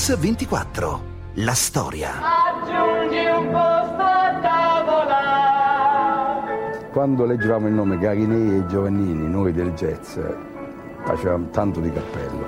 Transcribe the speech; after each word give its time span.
Mix 0.00 0.16
24. 0.16 1.00
La 1.34 1.52
storia. 1.52 2.08
Aggiungi 2.22 3.26
un 3.26 3.50
posto 3.50 4.02
a 4.02 4.32
tavola. 4.40 6.40
Quando 6.90 7.26
leggevamo 7.26 7.68
il 7.68 7.74
nome 7.74 7.98
Garinei 7.98 8.60
e 8.60 8.66
Giovannini, 8.66 9.28
noi 9.28 9.52
del 9.52 9.74
jazz, 9.74 10.18
facevamo 11.04 11.50
tanto 11.50 11.80
di 11.80 11.92
cappello. 11.92 12.46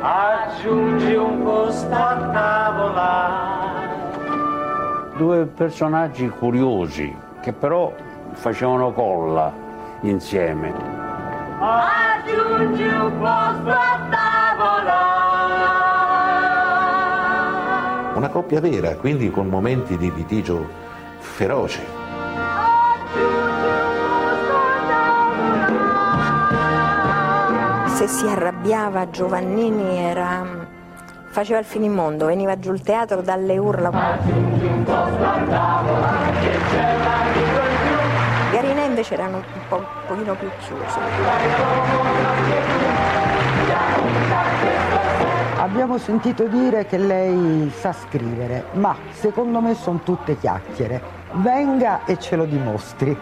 Aggiungi 0.00 1.14
un 1.14 1.44
posto 1.44 1.94
a 1.94 2.30
tavola. 2.32 3.44
Due 5.16 5.46
personaggi 5.46 6.28
curiosi 6.30 7.16
che 7.40 7.52
però 7.52 7.94
facevano 8.32 8.90
colla 8.90 9.52
insieme. 10.00 10.74
Aggiungi 11.60 12.88
un 12.88 13.18
posto 13.20 13.70
a 13.70 14.00
tavola. 14.10 15.25
Coppia 18.36 18.60
vera, 18.60 18.94
quindi 18.96 19.30
con 19.30 19.46
momenti 19.46 19.96
di 19.96 20.12
litigio 20.12 20.68
feroce. 21.20 21.80
Se 27.86 28.06
si 28.06 28.26
arrabbiava 28.26 29.08
Giovannini 29.08 29.96
era... 29.96 30.44
faceva 31.28 31.60
il 31.60 31.64
finimondo, 31.64 32.26
veniva 32.26 32.58
giù 32.58 32.74
il 32.74 32.82
teatro 32.82 33.22
dalle 33.22 33.56
urla. 33.56 33.90
Garinè 38.52 38.84
invece 38.84 39.14
erano 39.14 39.38
un, 39.38 39.44
po', 39.66 39.76
un 39.76 39.84
pochino 40.06 40.34
più 40.34 40.50
chiusi. 40.58 40.98
Abbiamo 45.66 45.98
sentito 45.98 46.44
dire 46.44 46.86
che 46.86 46.96
lei 46.96 47.68
sa 47.74 47.92
scrivere, 47.92 48.66
ma 48.74 48.94
secondo 49.10 49.60
me 49.60 49.74
sono 49.74 49.98
tutte 50.04 50.38
chiacchiere. 50.38 51.02
Venga 51.32 52.04
e 52.04 52.20
ce 52.20 52.36
lo 52.36 52.44
dimostri. 52.44 53.18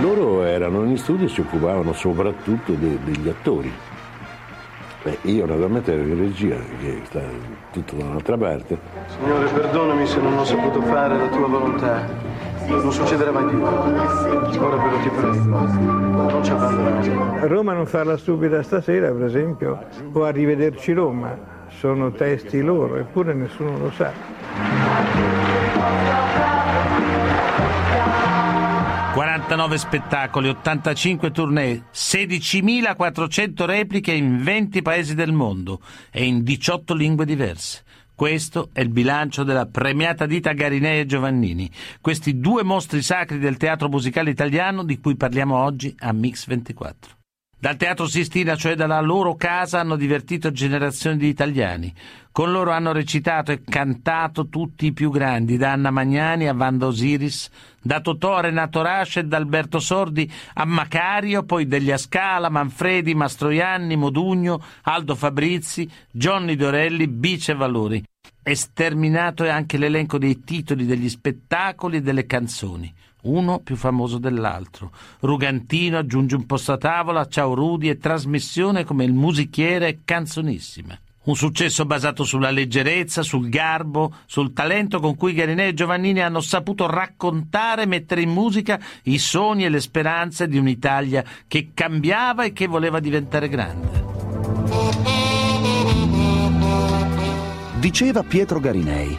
Loro 0.00 0.44
erano 0.44 0.84
in 0.84 0.96
studio 0.96 1.26
e 1.26 1.28
si 1.28 1.40
occupavano 1.40 1.92
soprattutto 1.92 2.72
de- 2.74 3.00
degli 3.02 3.28
attori. 3.28 3.72
Beh, 5.02 5.18
io 5.22 5.44
naturalmente 5.44 5.92
ero 5.92 6.02
in 6.02 6.18
regia, 6.18 6.56
che 6.78 7.00
sta 7.02 7.20
tutto 7.72 7.96
da 7.96 8.04
un'altra 8.04 8.38
parte. 8.38 8.78
Signore, 9.06 9.46
perdonami 9.46 10.06
se 10.06 10.20
non 10.20 10.38
ho 10.38 10.44
saputo 10.44 10.80
fare 10.82 11.18
la 11.18 11.26
tua 11.26 11.48
volontà. 11.48 12.29
Non 12.70 12.92
succederà 12.92 13.30
mai 13.30 13.44
più. 13.46 13.62
Ora 13.62 14.76
però 14.76 15.00
ti 15.02 15.08
prego, 15.08 15.44
non 15.44 16.44
ci 16.44 16.50
abbandonare. 16.50 17.46
Roma 17.48 17.72
non 17.72 17.86
farla 17.86 18.16
stupida 18.16 18.62
stasera, 18.62 19.10
per 19.10 19.24
esempio, 19.24 19.86
o 20.12 20.24
arrivederci 20.24 20.92
Roma, 20.92 21.36
sono 21.68 22.12
testi 22.12 22.60
loro, 22.60 22.96
eppure 22.96 23.34
nessuno 23.34 23.78
lo 23.78 23.90
sa. 23.90 24.12
49 29.12 29.78
spettacoli, 29.78 30.48
85 30.48 31.30
tournée, 31.32 31.82
16.400 31.92 33.64
repliche 33.64 34.12
in 34.12 34.42
20 34.42 34.82
paesi 34.82 35.14
del 35.14 35.32
mondo 35.32 35.80
e 36.10 36.24
in 36.24 36.44
18 36.44 36.94
lingue 36.94 37.24
diverse. 37.24 37.82
Questo 38.20 38.68
è 38.74 38.82
il 38.82 38.90
bilancio 38.90 39.44
della 39.44 39.64
premiata 39.64 40.26
ditta 40.26 40.52
Garinei 40.52 41.00
e 41.00 41.06
Giovannini, 41.06 41.70
questi 42.02 42.38
due 42.38 42.62
mostri 42.62 43.00
sacri 43.00 43.38
del 43.38 43.56
teatro 43.56 43.88
musicale 43.88 44.28
italiano 44.28 44.84
di 44.84 45.00
cui 45.00 45.16
parliamo 45.16 45.56
oggi 45.56 45.94
a 46.00 46.12
Mix 46.12 46.46
24. 46.46 47.19
Dal 47.60 47.76
Teatro 47.76 48.06
Sistina, 48.06 48.56
cioè 48.56 48.74
dalla 48.74 49.02
loro 49.02 49.34
casa, 49.34 49.80
hanno 49.80 49.96
divertito 49.96 50.50
generazioni 50.50 51.18
di 51.18 51.28
italiani. 51.28 51.92
Con 52.32 52.50
loro 52.50 52.70
hanno 52.70 52.90
recitato 52.90 53.52
e 53.52 53.60
cantato 53.62 54.48
tutti 54.48 54.86
i 54.86 54.92
più 54.94 55.10
grandi, 55.10 55.58
da 55.58 55.72
Anna 55.72 55.90
Magnani 55.90 56.48
a 56.48 56.54
Wanda 56.54 56.86
Osiris, 56.86 57.50
da 57.82 58.00
Totò 58.00 58.36
a 58.36 58.40
Renato 58.40 58.80
Rasce, 58.80 59.26
da 59.26 59.36
Alberto 59.36 59.78
Sordi 59.78 60.32
a 60.54 60.64
Macario, 60.64 61.42
poi 61.42 61.66
degli 61.66 61.90
Ascala, 61.90 62.48
Manfredi, 62.48 63.14
Mastroianni, 63.14 63.94
Modugno, 63.94 64.62
Aldo 64.84 65.14
Fabrizi, 65.14 65.86
Johnny 66.10 66.56
Dorelli, 66.56 67.08
Bice 67.08 67.52
Valori. 67.52 68.02
Esterminato 68.42 69.44
è 69.44 69.48
anche 69.48 69.76
l'elenco 69.76 70.18
dei 70.18 70.42
titoli 70.42 70.86
degli 70.86 71.08
spettacoli 71.08 71.98
e 71.98 72.02
delle 72.02 72.26
canzoni 72.26 72.92
uno 73.22 73.58
più 73.58 73.76
famoso 73.76 74.18
dell'altro. 74.18 74.92
Rugantino 75.20 75.98
aggiunge 75.98 76.36
un 76.36 76.46
posto 76.46 76.72
a 76.72 76.78
tavola, 76.78 77.26
Ciao 77.26 77.54
Rudi 77.54 77.88
e 77.88 77.98
trasmissione 77.98 78.84
come 78.84 79.04
il 79.04 79.12
musichiere 79.12 79.88
e 79.88 79.98
canzonissima. 80.04 80.98
Un 81.22 81.36
successo 81.36 81.84
basato 81.84 82.24
sulla 82.24 82.50
leggerezza, 82.50 83.22
sul 83.22 83.50
garbo, 83.50 84.14
sul 84.24 84.54
talento 84.54 85.00
con 85.00 85.16
cui 85.16 85.34
Garinè 85.34 85.68
e 85.68 85.74
Giovannini 85.74 86.22
hanno 86.22 86.40
saputo 86.40 86.86
raccontare 86.86 87.82
e 87.82 87.86
mettere 87.86 88.22
in 88.22 88.30
musica 88.30 88.80
i 89.04 89.18
sogni 89.18 89.64
e 89.64 89.68
le 89.68 89.80
speranze 89.80 90.48
di 90.48 90.56
un'Italia 90.56 91.22
che 91.46 91.72
cambiava 91.74 92.44
e 92.44 92.52
che 92.52 92.66
voleva 92.66 93.00
diventare 93.00 93.50
grande. 93.50 94.09
Diceva 97.80 98.22
Pietro 98.22 98.60
Garinei. 98.60 99.16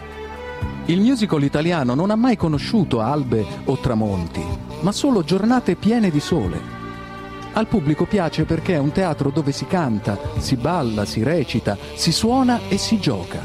Il 0.86 1.02
musical 1.02 1.42
italiano 1.42 1.96
non 1.96 2.12
ha 2.12 2.16
mai 2.16 2.38
conosciuto 2.38 3.02
albe 3.02 3.44
o 3.66 3.80
tramonti, 3.80 4.46
ma 4.82 4.92
solo 4.92 5.24
giornate 5.24 5.74
piene 5.74 6.12
di 6.12 6.20
sole. 6.20 6.60
Al 7.54 7.66
pubblico 7.66 8.06
piace 8.06 8.44
perché 8.44 8.76
è 8.76 8.78
un 8.78 8.92
teatro 8.92 9.32
dove 9.32 9.52
si 9.52 9.66
canta, 9.66 10.16
si 10.38 10.58
balla, 10.58 11.06
si 11.06 11.24
recita, 11.24 11.76
si 11.96 12.12
suona 12.12 12.60
e 12.70 12.78
si 12.78 13.00
gioca. 13.00 13.40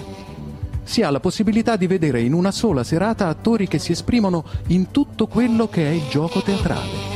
Si 0.82 1.00
ha 1.00 1.08
la 1.08 1.18
possibilità 1.18 1.76
di 1.76 1.86
vedere 1.86 2.20
in 2.20 2.34
una 2.34 2.50
sola 2.50 2.84
serata 2.84 3.28
attori 3.28 3.66
che 3.66 3.78
si 3.78 3.92
esprimono 3.92 4.44
in 4.66 4.90
tutto 4.90 5.28
quello 5.28 5.66
che 5.66 5.88
è 5.88 5.92
il 5.92 6.06
gioco 6.10 6.42
teatrale. 6.42 7.15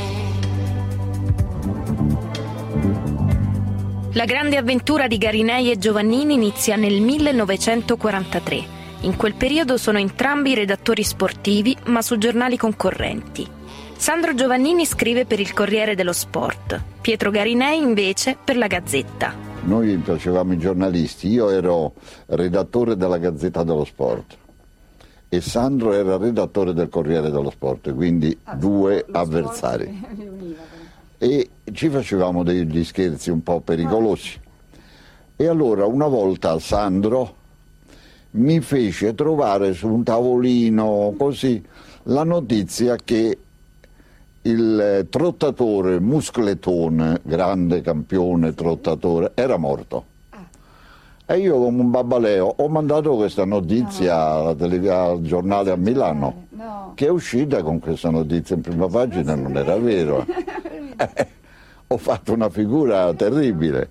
La 4.13 4.25
grande 4.25 4.57
avventura 4.57 5.07
di 5.07 5.17
Garinei 5.17 5.71
e 5.71 5.77
Giovannini 5.77 6.33
inizia 6.33 6.75
nel 6.75 6.99
1943. 6.99 8.79
In 9.01 9.15
quel 9.15 9.35
periodo 9.35 9.77
sono 9.77 9.99
entrambi 9.99 10.53
redattori 10.53 11.01
sportivi, 11.01 11.77
ma 11.85 12.01
su 12.01 12.17
giornali 12.17 12.57
concorrenti. 12.57 13.47
Sandro 13.95 14.33
Giovannini 14.33 14.85
scrive 14.85 15.25
per 15.25 15.39
il 15.39 15.53
Corriere 15.53 15.95
dello 15.95 16.11
Sport, 16.11 16.81
Pietro 16.99 17.31
Garinei 17.31 17.81
invece 17.81 18.35
per 18.43 18.57
la 18.57 18.67
Gazzetta. 18.67 19.33
Noi 19.63 19.97
facevamo 20.03 20.51
i 20.51 20.57
giornalisti, 20.57 21.29
io 21.29 21.49
ero 21.49 21.93
redattore 22.25 22.97
della 22.97 23.17
Gazzetta 23.17 23.63
dello 23.63 23.85
Sport 23.85 24.37
e 25.29 25.39
Sandro 25.39 25.93
era 25.93 26.17
redattore 26.17 26.73
del 26.73 26.89
Corriere 26.89 27.31
dello 27.31 27.49
Sport, 27.49 27.93
quindi 27.93 28.37
due 28.57 29.05
avversari. 29.09 30.03
E 31.17 31.49
ci 31.73 31.89
facevamo 31.89 32.43
degli 32.43 32.83
scherzi 32.83 33.29
un 33.29 33.43
po' 33.43 33.61
pericolosi. 33.61 34.39
E 35.35 35.47
allora 35.47 35.85
una 35.85 36.07
volta 36.07 36.59
Sandro 36.59 37.35
mi 38.31 38.59
fece 38.61 39.15
trovare 39.15 39.73
su 39.73 39.87
un 39.87 40.03
tavolino 40.03 41.13
così 41.17 41.63
la 42.03 42.23
notizia 42.23 42.95
che 42.95 43.37
il 44.43 45.07
trottatore 45.09 45.99
Muscletone, 45.99 47.19
grande 47.23 47.81
campione 47.81 48.53
trottatore, 48.53 49.31
era 49.35 49.57
morto. 49.57 50.05
E 51.25 51.37
io 51.37 51.59
come 51.59 51.79
un 51.79 51.91
babbaleo 51.91 52.55
ho 52.57 52.67
mandato 52.67 53.15
questa 53.15 53.45
notizia 53.45 54.53
tele- 54.55 54.89
al 54.89 55.21
giornale 55.21 55.71
a 55.71 55.75
Milano, 55.75 56.47
che 56.95 57.05
è 57.05 57.09
uscita 57.09 57.61
con 57.61 57.79
questa 57.79 58.09
notizia 58.09 58.55
in 58.55 58.61
prima 58.61 58.87
pagina, 58.87 59.35
non 59.35 59.55
era 59.55 59.77
vero. 59.77 60.25
ho 61.91 61.97
fatto 61.97 62.33
una 62.33 62.49
figura 62.49 63.13
terribile. 63.13 63.89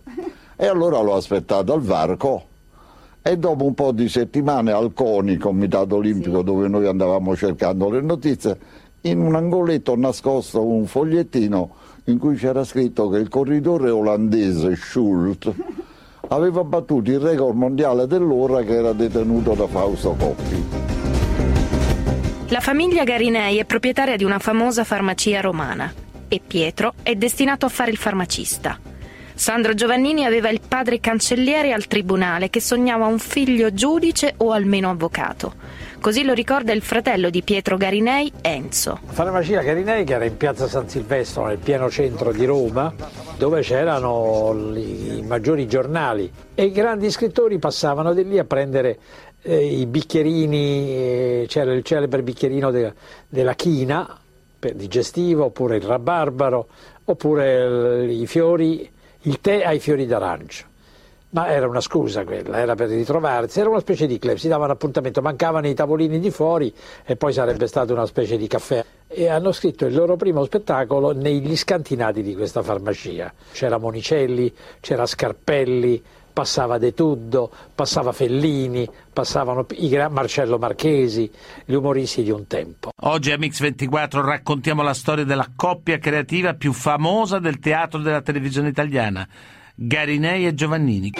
E 0.56 0.66
allora 0.66 1.00
l'ho 1.00 1.14
aspettato 1.14 1.72
al 1.72 1.82
varco 1.82 2.44
e 3.22 3.36
dopo 3.36 3.64
un 3.64 3.74
po' 3.74 3.92
di 3.92 4.08
settimane 4.08 4.72
al 4.72 4.92
CONI, 4.94 5.36
Comitato 5.36 5.96
Olimpico, 5.96 6.42
dove 6.42 6.68
noi 6.68 6.86
andavamo 6.86 7.36
cercando 7.36 7.90
le 7.90 8.00
notizie, 8.00 8.58
in 9.02 9.20
un 9.20 9.34
angoletto 9.34 9.96
nascosto 9.96 10.64
un 10.64 10.86
fogliettino 10.86 11.74
in 12.04 12.18
cui 12.18 12.36
c'era 12.36 12.64
scritto 12.64 13.08
che 13.08 13.18
il 13.18 13.28
corridore 13.28 13.90
olandese 13.90 14.74
Schult 14.76 15.52
aveva 16.28 16.64
battuto 16.64 17.10
il 17.10 17.20
record 17.20 17.56
mondiale 17.56 18.06
dell'ora 18.06 18.62
che 18.62 18.74
era 18.74 18.92
detenuto 18.92 19.52
da 19.52 19.66
Fausto 19.66 20.14
Coppi. 20.18 20.64
La 22.48 22.60
famiglia 22.60 23.04
Garinei 23.04 23.58
è 23.58 23.64
proprietaria 23.64 24.16
di 24.16 24.24
una 24.24 24.38
famosa 24.38 24.84
farmacia 24.84 25.40
romana 25.40 26.08
e 26.30 26.40
Pietro 26.46 26.94
è 27.02 27.16
destinato 27.16 27.66
a 27.66 27.68
fare 27.68 27.90
il 27.90 27.98
farmacista. 27.98 28.78
Sandro 29.34 29.72
Giovannini 29.72 30.26
aveva 30.26 30.50
il 30.50 30.60
padre 30.66 31.00
cancelliere 31.00 31.72
al 31.72 31.86
tribunale 31.86 32.50
che 32.50 32.60
sognava 32.60 33.06
un 33.06 33.18
figlio 33.18 33.72
giudice 33.72 34.34
o 34.36 34.52
almeno 34.52 34.90
avvocato. 34.90 35.54
Così 35.98 36.24
lo 36.24 36.34
ricorda 36.34 36.72
il 36.72 36.82
fratello 36.82 37.30
di 37.30 37.42
Pietro 37.42 37.78
Garinei, 37.78 38.30
Enzo. 38.42 39.00
Farmacia 39.06 39.62
Garinei 39.62 40.04
che 40.04 40.12
era 40.12 40.26
in 40.26 40.36
piazza 40.36 40.68
San 40.68 40.90
Silvestro, 40.90 41.46
nel 41.46 41.56
pieno 41.56 41.88
centro 41.88 42.32
di 42.32 42.44
Roma, 42.44 42.92
dove 43.38 43.62
c'erano 43.62 44.74
i 44.76 45.24
maggiori 45.26 45.66
giornali 45.66 46.30
e 46.54 46.64
i 46.64 46.70
grandi 46.70 47.10
scrittori 47.10 47.58
passavano 47.58 48.12
di 48.12 48.28
lì 48.28 48.38
a 48.38 48.44
prendere 48.44 48.98
eh, 49.40 49.64
i 49.64 49.86
bicchierini, 49.86 50.88
eh, 50.90 51.44
c'era 51.48 51.72
il 51.72 51.82
celebre 51.82 52.22
bicchierino 52.22 52.70
de, 52.70 52.92
della 53.26 53.54
china 53.54 54.19
digestivo, 54.74 55.46
oppure 55.46 55.76
il 55.76 55.82
rabarbaro, 55.82 56.66
oppure 57.04 58.04
il, 58.04 58.20
i 58.20 58.26
fiori, 58.26 58.88
il 59.22 59.40
tè 59.40 59.62
ai 59.64 59.78
fiori 59.80 60.06
d'arancio. 60.06 60.68
Ma 61.32 61.48
era 61.48 61.68
una 61.68 61.80
scusa 61.80 62.24
quella, 62.24 62.58
era 62.58 62.74
per 62.74 62.88
ritrovarsi, 62.88 63.60
era 63.60 63.68
una 63.68 63.78
specie 63.78 64.08
di 64.08 64.18
club, 64.18 64.36
si 64.36 64.48
davano 64.48 64.72
appuntamento, 64.72 65.22
mancavano 65.22 65.68
i 65.68 65.74
tavolini 65.74 66.18
di 66.18 66.30
fuori 66.32 66.74
e 67.04 67.14
poi 67.14 67.32
sarebbe 67.32 67.68
stato 67.68 67.92
una 67.92 68.06
specie 68.06 68.36
di 68.36 68.48
caffè. 68.48 68.84
E 69.06 69.28
hanno 69.28 69.52
scritto 69.52 69.86
il 69.86 69.94
loro 69.94 70.16
primo 70.16 70.44
spettacolo 70.44 71.12
negli 71.12 71.54
scantinati 71.56 72.22
di 72.22 72.34
questa 72.34 72.62
farmacia. 72.62 73.32
C'era 73.52 73.78
Monicelli, 73.78 74.52
c'era 74.80 75.06
Scarpelli, 75.06 76.02
passava 76.40 76.78
De 76.78 76.94
Tuddo, 76.94 77.50
passava 77.74 78.12
Fellini, 78.12 78.88
passavano 79.12 79.66
i 79.72 79.90
gran 79.90 80.10
Marcello 80.10 80.56
Marchesi, 80.56 81.30
gli 81.66 81.74
umoristi 81.74 82.22
di 82.22 82.30
un 82.30 82.46
tempo. 82.46 82.92
Oggi 83.02 83.30
a 83.30 83.36
Mix24 83.36 84.24
raccontiamo 84.24 84.80
la 84.80 84.94
storia 84.94 85.24
della 85.24 85.50
coppia 85.54 85.98
creativa 85.98 86.54
più 86.54 86.72
famosa 86.72 87.38
del 87.40 87.58
teatro 87.58 88.00
della 88.00 88.22
televisione 88.22 88.70
italiana, 88.70 89.28
Garinei 89.74 90.46
e 90.46 90.54
Giovannini. 90.54 91.12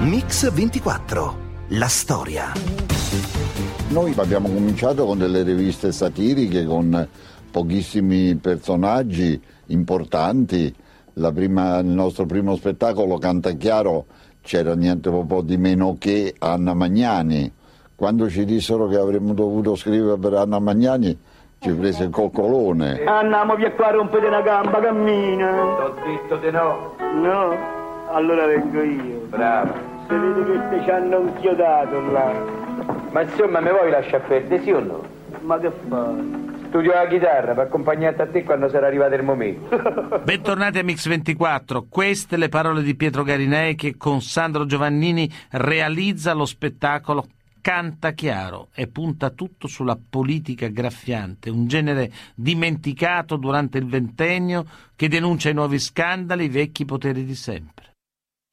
Mix 0.00 0.50
24. 0.50 1.42
La 1.68 1.88
storia. 1.88 2.52
Noi 3.88 4.14
abbiamo 4.16 4.48
cominciato 4.48 5.04
con 5.04 5.18
delle 5.18 5.42
riviste 5.42 5.92
satiriche, 5.92 6.64
con 6.64 7.08
pochissimi 7.54 8.34
personaggi 8.34 9.40
importanti. 9.66 10.74
Prima, 11.14 11.78
il 11.78 11.86
nostro 11.86 12.26
primo 12.26 12.56
spettacolo, 12.56 13.16
Cantachiaro, 13.18 14.06
c'era 14.42 14.74
niente 14.74 15.08
po' 15.08 15.40
di 15.40 15.56
meno 15.56 15.94
che 15.96 16.34
Anna 16.40 16.74
Magnani. 16.74 17.48
Quando 17.94 18.28
ci 18.28 18.44
dissero 18.44 18.88
che 18.88 18.96
avremmo 18.96 19.34
dovuto 19.34 19.76
scrivere 19.76 20.18
per 20.18 20.34
Anna 20.34 20.58
Magnani, 20.58 21.16
ci 21.60 21.70
prese 21.70 22.02
il 22.02 22.10
coccolone. 22.10 23.04
Andiamo 23.04 23.54
via 23.54 23.70
qua, 23.70 23.92
rompete 23.92 24.26
una 24.26 24.42
gamba, 24.42 24.80
cammina. 24.80 25.52
T'ho 25.52 25.94
detto 26.04 26.36
di 26.38 26.50
no. 26.50 26.96
No? 27.22 27.56
Allora 28.10 28.46
vengo 28.46 28.82
io. 28.82 29.26
Bravo. 29.28 29.72
Se 30.08 30.18
vede 30.18 30.44
che 30.44 30.68
te 30.70 30.82
ci 30.82 30.90
hanno 30.90 31.20
inchiodato 31.20 32.00
là. 32.10 32.32
Ma 33.12 33.22
insomma, 33.22 33.60
mi 33.60 33.70
vuoi 33.70 33.90
lasciare 33.90 34.24
perdere, 34.26 34.62
sì 34.64 34.72
o 34.72 34.80
no? 34.80 35.02
Ma 35.42 35.56
che 35.60 35.70
fai? 35.88 36.43
Studio 36.74 36.92
la 36.92 37.06
chitarra 37.06 37.54
per 37.54 37.66
accompagnarti 37.66 38.20
a 38.20 38.26
te 38.26 38.42
quando 38.42 38.68
sarà 38.68 38.88
arrivato 38.88 39.14
il 39.14 39.22
momento. 39.22 39.78
Bentornati 40.24 40.80
a 40.80 40.82
Mix24, 40.82 41.84
queste 41.88 42.36
le 42.36 42.48
parole 42.48 42.82
di 42.82 42.96
Pietro 42.96 43.22
Garinei 43.22 43.76
che 43.76 43.96
con 43.96 44.20
Sandro 44.20 44.66
Giovannini 44.66 45.30
realizza 45.52 46.32
lo 46.32 46.44
spettacolo 46.44 47.28
Canta 47.60 48.10
chiaro 48.10 48.70
e 48.74 48.88
punta 48.88 49.30
tutto 49.30 49.68
sulla 49.68 49.96
politica 49.96 50.66
graffiante, 50.66 51.48
un 51.48 51.68
genere 51.68 52.10
dimenticato 52.34 53.36
durante 53.36 53.78
il 53.78 53.86
ventennio 53.86 54.66
che 54.96 55.06
denuncia 55.06 55.50
i 55.50 55.54
nuovi 55.54 55.78
scandali, 55.78 56.46
i 56.46 56.48
vecchi 56.48 56.84
poteri 56.84 57.24
di 57.24 57.36
sempre. 57.36 57.92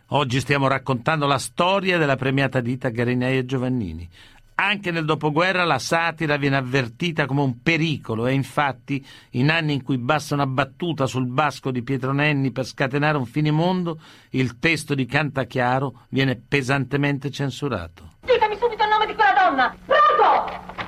Oggi 0.09 0.41
stiamo 0.41 0.67
raccontando 0.67 1.25
la 1.25 1.39
storia 1.39 1.97
della 1.97 2.17
premiata 2.17 2.59
ditta 2.59 2.89
Garinei 2.89 3.39
e 3.39 3.45
Giovannini. 3.45 4.07
Anche 4.56 4.92
nel 4.92 5.06
dopoguerra 5.06 5.63
la 5.63 5.80
satira 5.80 6.38
viene 6.38 6.57
avvertita 6.57 7.25
come 7.25 7.42
un 7.42 7.62
pericolo 7.62 8.27
e 8.27 8.33
infatti 8.33 9.03
in 9.31 9.50
anni 9.50 9.74
in 9.74 9.83
cui 9.83 9.98
basta 9.98 10.36
una 10.36 10.45
battuta 10.45 11.07
sul 11.07 11.25
basco 11.25 11.71
di 11.71 11.81
Pietro 11.81 12.12
Nenni 12.12 12.51
per 12.51 12.65
scatenare 12.65 13.18
un 13.18 13.25
finimondo, 13.25 14.00
il 14.31 14.59
testo 14.59 14.94
di 14.94 15.06
Cantachiaro 15.06 16.06
viene 16.09 16.36
pesantemente 16.36 17.31
censurato. 17.31 18.13
Ditemi 18.21 18.56
subito 18.57 18.83
il 18.83 18.89
nome 18.89 19.06
di 19.07 19.15
quella 19.15 19.33
donna! 19.33 19.75
Pronto! 19.86 20.80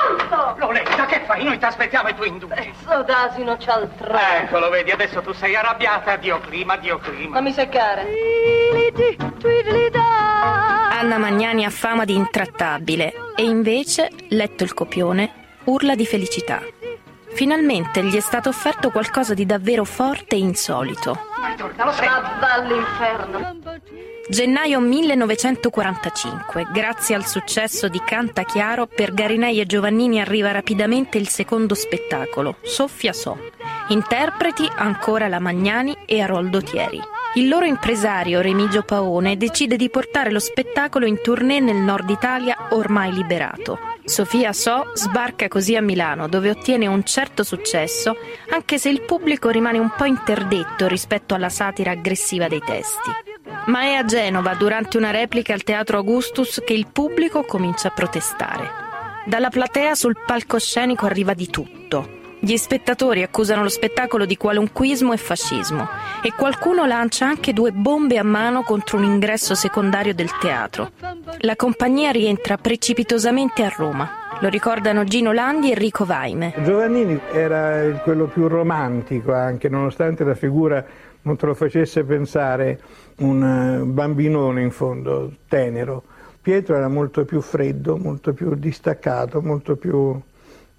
Pronto! 0.00 0.54
Loletta, 0.58 1.06
che 1.06 1.22
fai? 1.26 1.44
Noi 1.44 1.58
ti 1.58 1.64
aspettiamo 1.64 2.08
e 2.08 2.14
tu 2.14 2.22
indugi. 2.24 2.72
Sto 2.80 3.02
d'asino 3.02 3.56
c'ha 3.58 3.78
il 3.78 3.90
treno. 3.96 4.18
Eccolo, 4.42 4.70
vedi, 4.70 4.90
adesso 4.90 5.20
tu 5.20 5.32
sei 5.32 5.54
arrabbiata. 5.54 6.16
Dio 6.16 6.40
clima, 6.40 6.76
Dio 6.76 6.98
clima. 6.98 7.36
Fammi 7.36 7.52
seccare. 7.52 8.06
Anna 10.90 11.18
Magnani 11.18 11.64
ha 11.64 11.70
fama 11.70 12.04
di 12.04 12.14
intrattabile 12.14 13.12
e 13.34 13.44
invece, 13.44 14.10
letto 14.28 14.64
il 14.64 14.74
copione, 14.74 15.32
urla 15.64 15.94
di 15.94 16.06
felicità. 16.06 16.60
Finalmente 17.32 18.02
gli 18.02 18.16
è 18.16 18.20
stato 18.20 18.48
offerto 18.48 18.90
qualcosa 18.90 19.34
di 19.34 19.46
davvero 19.46 19.84
forte 19.84 20.34
e 20.34 20.38
insolito. 20.38 21.16
Ma 21.38 21.54
va 22.38 22.52
all'inferno. 22.54 23.56
Gennaio 24.30 24.78
1945, 24.78 26.68
grazie 26.72 27.16
al 27.16 27.26
successo 27.26 27.88
di 27.88 28.00
Canta 28.04 28.44
Chiaro, 28.44 28.86
per 28.86 29.12
Garinei 29.12 29.58
e 29.58 29.66
Giovannini 29.66 30.20
arriva 30.20 30.52
rapidamente 30.52 31.18
il 31.18 31.26
secondo 31.26 31.74
spettacolo, 31.74 32.58
Soffia 32.62 33.12
So. 33.12 33.36
Interpreti 33.88 34.70
ancora 34.72 35.26
la 35.26 35.40
Magnani 35.40 35.96
e 36.06 36.20
Aroldo 36.20 36.62
Thieri. 36.62 37.00
Il 37.34 37.48
loro 37.48 37.64
impresario 37.64 38.40
Remigio 38.40 38.82
Paone 38.82 39.36
decide 39.36 39.74
di 39.74 39.90
portare 39.90 40.30
lo 40.30 40.38
spettacolo 40.38 41.06
in 41.06 41.20
tournée 41.20 41.58
nel 41.58 41.78
nord 41.78 42.08
Italia 42.08 42.68
ormai 42.70 43.12
liberato. 43.12 43.80
Sofia 44.04 44.52
So 44.52 44.92
sbarca 44.94 45.48
così 45.48 45.74
a 45.74 45.82
Milano 45.82 46.28
dove 46.28 46.50
ottiene 46.50 46.86
un 46.86 47.02
certo 47.02 47.42
successo 47.42 48.16
anche 48.50 48.78
se 48.78 48.90
il 48.90 49.02
pubblico 49.02 49.48
rimane 49.48 49.78
un 49.78 49.90
po' 49.96 50.04
interdetto 50.04 50.86
rispetto 50.86 51.34
alla 51.34 51.48
satira 51.48 51.90
aggressiva 51.90 52.46
dei 52.46 52.62
testi. 52.64 53.29
Ma 53.66 53.82
è 53.82 53.92
a 53.94 54.04
Genova, 54.04 54.54
durante 54.54 54.96
una 54.96 55.10
replica 55.10 55.52
al 55.52 55.62
Teatro 55.62 55.98
Augustus, 55.98 56.62
che 56.64 56.72
il 56.72 56.86
pubblico 56.92 57.42
comincia 57.42 57.88
a 57.88 57.92
protestare. 57.92 58.68
Dalla 59.26 59.50
platea 59.50 59.94
sul 59.94 60.16
palcoscenico 60.26 61.06
arriva 61.06 61.34
di 61.34 61.48
tutto. 61.48 62.18
Gli 62.42 62.56
spettatori 62.56 63.22
accusano 63.22 63.62
lo 63.62 63.68
spettacolo 63.68 64.24
di 64.24 64.38
qualunquismo 64.38 65.12
e 65.12 65.18
fascismo 65.18 65.86
e 66.22 66.32
qualcuno 66.32 66.86
lancia 66.86 67.26
anche 67.26 67.52
due 67.52 67.70
bombe 67.70 68.16
a 68.16 68.24
mano 68.24 68.62
contro 68.62 68.96
un 68.96 69.04
ingresso 69.04 69.54
secondario 69.54 70.14
del 70.14 70.30
teatro. 70.38 70.90
La 71.40 71.54
compagnia 71.54 72.10
rientra 72.10 72.56
precipitosamente 72.56 73.62
a 73.62 73.68
Roma. 73.68 74.10
Lo 74.40 74.48
ricordano 74.48 75.04
Gino 75.04 75.32
Landi 75.32 75.68
e 75.68 75.72
Enrico 75.72 76.06
Vaime. 76.06 76.54
Giovannini 76.64 77.20
era 77.30 78.00
quello 78.02 78.24
più 78.24 78.48
romantico 78.48 79.34
anche, 79.34 79.68
nonostante 79.68 80.24
la 80.24 80.34
figura 80.34 80.82
non 81.22 81.36
te 81.36 81.46
lo 81.46 81.54
facesse 81.54 82.04
pensare 82.04 82.80
un 83.18 83.82
bambinone 83.86 84.62
in 84.62 84.70
fondo, 84.70 85.32
tenero. 85.48 86.02
Pietro 86.40 86.74
era 86.74 86.88
molto 86.88 87.24
più 87.24 87.40
freddo, 87.40 87.98
molto 87.98 88.32
più 88.32 88.54
distaccato, 88.54 89.42
molto 89.42 89.76
più 89.76 90.18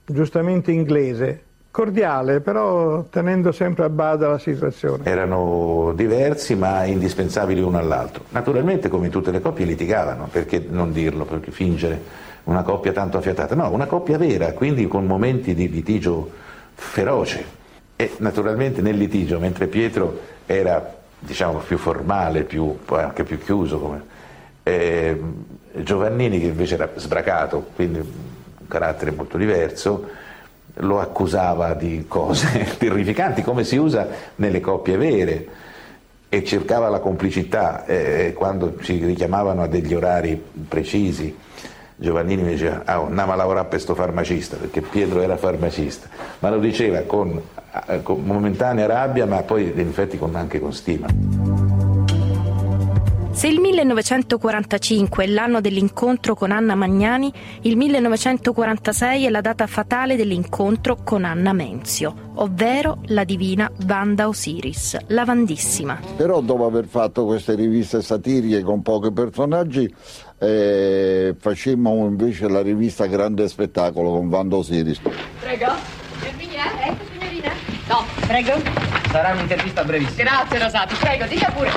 giustamente 0.04 0.72
inglese, 0.72 1.44
cordiale, 1.70 2.42
però 2.42 3.04
tenendo 3.04 3.52
sempre 3.52 3.86
a 3.86 3.90
bada 3.90 4.28
la 4.28 4.40
situazione. 4.40 5.06
Erano 5.06 5.94
diversi 5.96 6.56
ma 6.56 6.84
indispensabili 6.86 7.62
uno 7.62 7.78
all'altro. 7.78 8.24
Naturalmente 8.30 8.90
come 8.90 9.06
in 9.06 9.12
tutte 9.12 9.32
le 9.32 9.40
coppie 9.40 9.66
litigavano, 9.66 10.28
perché 10.32 10.66
non 10.68 10.92
dirlo, 10.92 11.26
perché 11.26 11.52
fingere 11.52 12.02
una 12.46 12.64
coppia 12.64 12.92
tanto 12.92 13.18
affiatata, 13.18 13.54
no, 13.54 13.70
una 13.72 13.86
coppia 13.86 14.18
vera, 14.18 14.54
quindi 14.54 14.88
con 14.88 15.06
momenti 15.06 15.54
di 15.54 15.70
litigio 15.70 16.30
feroce. 16.74 17.60
E 18.02 18.14
naturalmente 18.18 18.82
nel 18.82 18.98
litigio, 18.98 19.38
mentre 19.38 19.68
Pietro 19.68 20.20
era 20.48 20.96
diciamo 21.20 21.60
più 21.60 21.78
formale, 21.78 22.42
più, 22.42 22.76
anche 22.88 23.24
più 23.24 23.38
chiuso, 23.38 23.78
come, 23.80 24.02
eh, 24.64 25.22
Giovannini 25.72 26.40
che 26.40 26.48
invece 26.48 26.74
era 26.74 26.90
sbracato, 26.96 27.68
quindi 27.76 28.00
un 28.00 28.68
carattere 28.68 29.12
molto 29.12 29.38
diverso, 29.38 30.10
lo 30.78 31.00
accusava 31.00 31.76
di 31.76 32.06
cose 32.08 32.74
terrificanti, 32.80 33.44
come 33.44 33.64
si 33.64 33.78
usa 33.78 34.08
nelle 34.38 34.62
coppie 34.62 34.98
vere, 34.98 35.48
e 36.28 36.44
cercava 36.44 36.90
la 36.90 36.98
complicità 36.98 37.86
eh, 37.86 38.34
quando 38.36 38.80
ci 38.82 39.06
richiamavano 39.06 39.62
a 39.62 39.68
degli 39.68 39.94
orari 39.94 40.42
precisi. 40.68 41.38
Giovannini 41.98 42.42
mi 42.42 42.54
diceva, 42.54 42.82
ah, 42.84 42.96
andiamo 42.96 43.34
a 43.34 43.36
lavorare 43.36 43.68
per 43.68 43.76
questo 43.76 43.94
farmacista, 43.94 44.58
perché 44.58 44.82
Pietro 44.82 45.22
era 45.22 45.38
farmacista, 45.38 46.08
ma 46.40 46.50
lo 46.50 46.58
diceva 46.58 47.02
con, 47.02 47.40
con 48.04 48.24
momentanea 48.24 48.86
rabbia, 48.86 49.26
ma 49.26 49.42
poi 49.44 49.72
in 49.74 49.80
effetti 49.80 50.18
con, 50.18 50.36
anche 50.36 50.60
con 50.60 50.74
stima. 50.74 51.08
Se 53.34 53.48
il 53.48 53.62
1945 53.62 55.24
è 55.24 55.28
l'anno 55.28 55.62
dell'incontro 55.62 56.36
con 56.36 56.52
Anna 56.52 56.76
Magnani, 56.76 57.32
il 57.62 57.78
1946 57.78 59.26
è 59.26 59.30
la 59.30 59.40
data 59.40 59.68
fatale 59.68 60.18
dell'incontro 60.18 60.98
con 61.02 61.24
Anna 61.24 61.54
Menzio, 61.54 62.34
ovvero 62.36 63.00
la 63.06 63.24
divina 63.24 63.72
Vanda 63.86 64.28
Osiris, 64.28 64.98
la 65.08 65.24
Vandissima. 65.24 65.98
Però 66.18 66.42
dopo 66.42 66.66
aver 66.66 66.86
fatto 66.86 67.26
queste 67.26 67.56
riviste 67.56 68.02
satiriche 68.02 68.62
con 68.64 68.82
pochi 68.82 69.14
personaggi, 69.14 69.92
eh, 70.38 71.34
facemmo 71.40 72.06
invece 72.06 72.50
la 72.50 72.62
rivista 72.62 73.06
Grande 73.06 73.48
Spettacolo 73.48 74.12
con 74.12 74.28
Vanda 74.28 74.58
Osiris. 74.58 75.00
Prego. 75.40 75.72
Erminia, 76.24 76.66
ecco 76.86 77.06
signorina. 77.12 77.52
No, 77.88 78.21
prego. 78.32 78.62
Sarà 79.12 79.32
un'intervista 79.34 79.84
brevissima. 79.84 80.24
Grazie 80.24 80.60
Rosati, 80.60 80.96
prego, 80.96 81.26
dica 81.26 81.52
pure. 81.52 81.72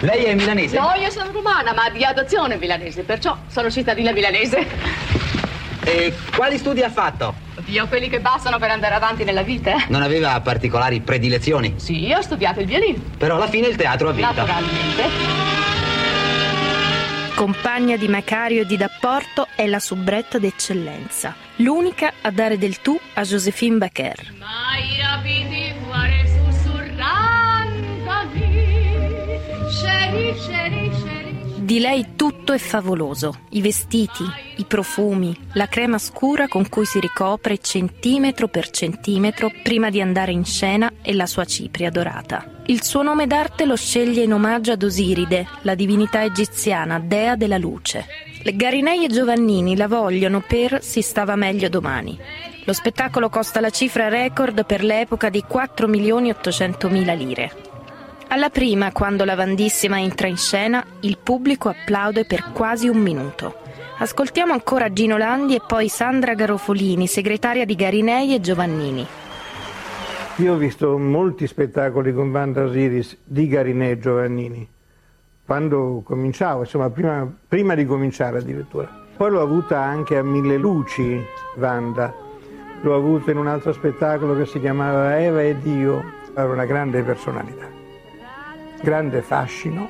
Lei 0.00 0.24
è 0.24 0.34
milanese? 0.34 0.78
No, 0.78 0.92
io 1.00 1.10
sono 1.10 1.30
romana, 1.32 1.72
ma 1.72 1.88
di 1.90 2.04
adozione 2.04 2.56
milanese, 2.56 3.02
perciò 3.02 3.36
sono 3.48 3.70
cittadina 3.70 4.10
milanese. 4.12 4.66
E 5.84 6.12
quali 6.36 6.58
studi 6.58 6.82
ha 6.82 6.90
fatto? 6.90 7.34
Dio, 7.64 7.86
quelli 7.86 8.08
che 8.08 8.20
bastano 8.20 8.58
per 8.58 8.70
andare 8.70 8.94
avanti 8.94 9.24
nella 9.24 9.42
vita. 9.42 9.70
eh? 9.72 9.84
Non 9.88 10.02
aveva 10.02 10.40
particolari 10.40 11.00
predilezioni? 11.00 11.74
Sì, 11.76 12.06
io 12.06 12.18
ho 12.18 12.22
studiato 12.22 12.60
il 12.60 12.66
violino. 12.66 12.98
Però 13.16 13.36
alla 13.36 13.48
fine 13.48 13.68
il 13.68 13.76
teatro 13.76 14.08
ha 14.08 14.12
vinto. 14.12 14.32
Naturalmente. 14.32 15.02
Compagna 17.34 17.96
di 17.96 18.08
Macario 18.08 18.62
e 18.62 18.66
di 18.66 18.76
D'Apporto 18.76 19.46
è 19.54 19.66
la 19.66 19.78
soubretta 19.78 20.38
d'eccellenza, 20.38 21.34
l'unica 21.58 22.12
a 22.22 22.30
dare 22.30 22.58
del 22.58 22.80
tu 22.80 22.98
a 23.14 23.22
Josephine 23.22 23.78
Baker. 23.78 24.34
Mai 24.38 24.78
Di 31.68 31.80
lei 31.80 32.14
tutto 32.16 32.54
è 32.54 32.58
favoloso, 32.58 33.40
i 33.50 33.60
vestiti, 33.60 34.24
i 34.56 34.64
profumi, 34.64 35.38
la 35.52 35.66
crema 35.66 35.98
scura 35.98 36.48
con 36.48 36.66
cui 36.70 36.86
si 36.86 36.98
ricopre 36.98 37.58
centimetro 37.58 38.48
per 38.48 38.70
centimetro 38.70 39.50
prima 39.62 39.90
di 39.90 40.00
andare 40.00 40.32
in 40.32 40.46
scena 40.46 40.90
e 41.02 41.12
la 41.12 41.26
sua 41.26 41.44
cipria 41.44 41.90
dorata. 41.90 42.62
Il 42.68 42.82
suo 42.82 43.02
nome 43.02 43.26
d'arte 43.26 43.66
lo 43.66 43.76
sceglie 43.76 44.22
in 44.22 44.32
omaggio 44.32 44.72
ad 44.72 44.82
Osiride, 44.82 45.46
la 45.60 45.74
divinità 45.74 46.24
egiziana, 46.24 47.00
dea 47.00 47.36
della 47.36 47.58
luce. 47.58 48.06
Garinei 48.42 49.04
e 49.04 49.08
Giovannini 49.08 49.76
la 49.76 49.88
vogliono 49.88 50.40
per 50.40 50.82
Si 50.82 51.02
stava 51.02 51.36
meglio 51.36 51.68
domani. 51.68 52.18
Lo 52.64 52.72
spettacolo 52.72 53.28
costa 53.28 53.60
la 53.60 53.68
cifra 53.68 54.08
record 54.08 54.64
per 54.64 54.82
l'epoca 54.82 55.28
di 55.28 55.44
4 55.46 55.86
milioni 55.86 56.30
800 56.30 56.88
mila 56.88 57.12
lire. 57.12 57.67
Alla 58.30 58.50
prima, 58.50 58.92
quando 58.92 59.24
la 59.24 59.34
Vandissima 59.34 59.98
entra 59.98 60.26
in 60.26 60.36
scena, 60.36 60.84
il 61.00 61.16
pubblico 61.16 61.70
applaude 61.70 62.26
per 62.26 62.52
quasi 62.52 62.86
un 62.86 62.98
minuto. 62.98 63.54
Ascoltiamo 63.96 64.52
ancora 64.52 64.92
Gino 64.92 65.16
Landi 65.16 65.54
e 65.54 65.62
poi 65.66 65.88
Sandra 65.88 66.34
Garofolini, 66.34 67.06
segretaria 67.06 67.64
di 67.64 67.74
Garinei 67.74 68.34
e 68.34 68.40
Giovannini. 68.40 69.06
Io 70.36 70.52
ho 70.52 70.56
visto 70.56 70.98
molti 70.98 71.46
spettacoli 71.46 72.12
con 72.12 72.30
Vanda 72.30 72.64
Osiris 72.64 73.16
di 73.24 73.48
Garinè 73.48 73.92
e 73.92 73.98
Giovannini, 73.98 74.68
quando 75.44 76.02
cominciavo, 76.04 76.60
insomma 76.60 76.90
prima, 76.90 77.26
prima 77.48 77.74
di 77.74 77.86
cominciare 77.86 78.38
addirittura. 78.38 79.06
Poi 79.16 79.30
l'ho 79.30 79.40
avuta 79.40 79.80
anche 79.80 80.16
a 80.18 80.22
Mille 80.22 80.58
Luci, 80.58 81.18
Vanda. 81.56 82.14
L'ho 82.82 82.94
avuta 82.94 83.30
in 83.30 83.38
un 83.38 83.48
altro 83.48 83.72
spettacolo 83.72 84.36
che 84.36 84.44
si 84.44 84.60
chiamava 84.60 85.18
Eva 85.18 85.42
e 85.42 85.58
Dio. 85.58 86.04
Era 86.34 86.52
una 86.52 86.66
grande 86.66 87.02
personalità, 87.02 87.66
grande 88.80 89.22
fascino, 89.22 89.88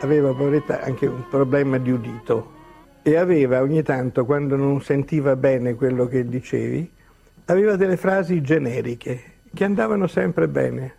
aveva 0.00 0.32
poveretta 0.32 0.82
anche 0.82 1.06
un 1.06 1.26
problema 1.28 1.78
di 1.78 1.90
udito 1.90 2.58
e 3.02 3.16
aveva 3.16 3.60
ogni 3.62 3.82
tanto, 3.82 4.24
quando 4.24 4.56
non 4.56 4.82
sentiva 4.82 5.36
bene 5.36 5.74
quello 5.74 6.06
che 6.06 6.26
dicevi, 6.26 6.90
aveva 7.46 7.76
delle 7.76 7.96
frasi 7.96 8.42
generiche 8.42 9.22
che 9.52 9.64
andavano 9.64 10.06
sempre 10.06 10.48
bene. 10.48 10.96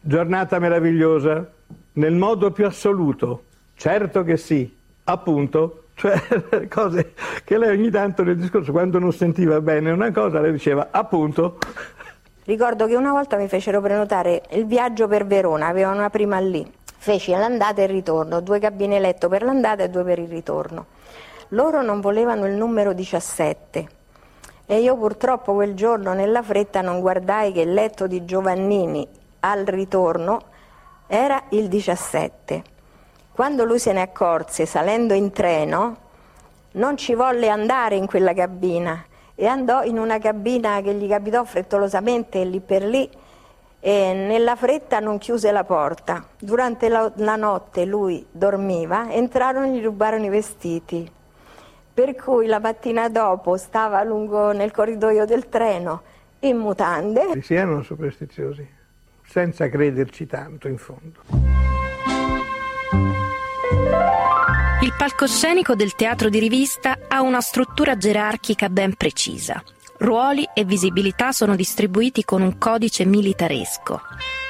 Giornata 0.00 0.58
meravigliosa, 0.58 1.50
nel 1.92 2.14
modo 2.14 2.50
più 2.50 2.66
assoluto, 2.66 3.44
certo 3.74 4.22
che 4.24 4.36
sì, 4.36 4.76
appunto, 5.04 5.84
cioè 5.94 6.20
cose 6.68 7.12
che 7.44 7.56
lei 7.56 7.76
ogni 7.76 7.90
tanto 7.90 8.24
nel 8.24 8.36
discorso, 8.36 8.72
quando 8.72 8.98
non 8.98 9.12
sentiva 9.12 9.60
bene 9.60 9.92
una 9.92 10.10
cosa, 10.10 10.40
lei 10.40 10.52
diceva 10.52 10.88
appunto. 10.90 11.58
Ricordo 12.44 12.86
che 12.86 12.94
una 12.94 13.12
volta 13.12 13.36
mi 13.36 13.48
fecero 13.48 13.80
prenotare 13.80 14.42
il 14.50 14.66
viaggio 14.66 15.08
per 15.08 15.26
Verona, 15.26 15.68
avevano 15.68 15.96
una 15.98 16.10
prima 16.10 16.38
lì. 16.40 16.70
Feci 16.84 17.30
l'andata 17.30 17.80
e 17.80 17.84
il 17.84 17.90
ritorno, 17.90 18.40
due 18.40 18.58
cabine 18.58 19.00
letto 19.00 19.28
per 19.28 19.42
l'andata 19.42 19.82
e 19.82 19.88
due 19.88 20.04
per 20.04 20.18
il 20.18 20.28
ritorno. 20.28 20.86
Loro 21.48 21.80
non 21.80 22.00
volevano 22.00 22.46
il 22.46 22.52
numero 22.52 22.92
17 22.92 23.88
e 24.66 24.78
io 24.78 24.96
purtroppo 24.96 25.54
quel 25.54 25.74
giorno 25.74 26.12
nella 26.12 26.42
fretta 26.42 26.82
non 26.82 27.00
guardai 27.00 27.52
che 27.52 27.60
il 27.60 27.72
letto 27.72 28.06
di 28.06 28.26
Giovannini 28.26 29.06
al 29.40 29.64
ritorno 29.64 30.40
era 31.06 31.44
il 31.50 31.68
17. 31.68 32.62
Quando 33.32 33.64
lui 33.64 33.78
se 33.78 33.92
ne 33.92 34.02
accorse 34.02 34.66
salendo 34.66 35.14
in 35.14 35.32
treno 35.32 35.96
non 36.72 36.96
ci 36.98 37.14
volle 37.14 37.48
andare 37.48 37.96
in 37.96 38.06
quella 38.06 38.34
cabina 38.34 39.02
e 39.34 39.46
andò 39.46 39.82
in 39.82 39.98
una 39.98 40.18
cabina 40.18 40.80
che 40.80 40.94
gli 40.94 41.08
capitò 41.08 41.44
frettolosamente 41.44 42.44
lì 42.44 42.60
per 42.60 42.84
lì 42.84 43.08
e 43.80 44.14
nella 44.14 44.56
fretta 44.56 44.98
non 44.98 45.18
chiuse 45.18 45.52
la 45.52 45.62
porta. 45.62 46.26
Durante 46.38 46.88
la, 46.88 47.12
la 47.16 47.36
notte 47.36 47.84
lui 47.84 48.24
dormiva, 48.30 49.12
entrarono 49.12 49.66
e 49.66 49.72
gli 49.72 49.82
rubarono 49.82 50.24
i 50.24 50.30
vestiti. 50.30 51.10
Per 51.92 52.14
cui 52.14 52.46
la 52.46 52.60
mattina 52.60 53.10
dopo 53.10 53.58
stava 53.58 54.02
lungo 54.02 54.52
nel 54.52 54.70
corridoio 54.70 55.26
del 55.26 55.50
treno 55.50 56.02
in 56.40 56.56
mutande. 56.56 57.42
Si 57.42 57.54
erano 57.54 57.82
superstiziosi, 57.82 58.66
senza 59.22 59.68
crederci 59.68 60.26
tanto 60.26 60.66
in 60.66 60.78
fondo. 60.78 61.83
Il 64.94 65.00
palcoscenico 65.10 65.74
del 65.74 65.96
teatro 65.96 66.28
di 66.28 66.38
rivista 66.38 66.96
ha 67.08 67.20
una 67.20 67.40
struttura 67.40 67.96
gerarchica 67.96 68.68
ben 68.68 68.94
precisa. 68.94 69.60
Ruoli 69.98 70.48
e 70.54 70.64
visibilità 70.64 71.32
sono 71.32 71.56
distribuiti 71.56 72.24
con 72.24 72.42
un 72.42 72.58
codice 72.58 73.04
militaresco. 73.04 74.00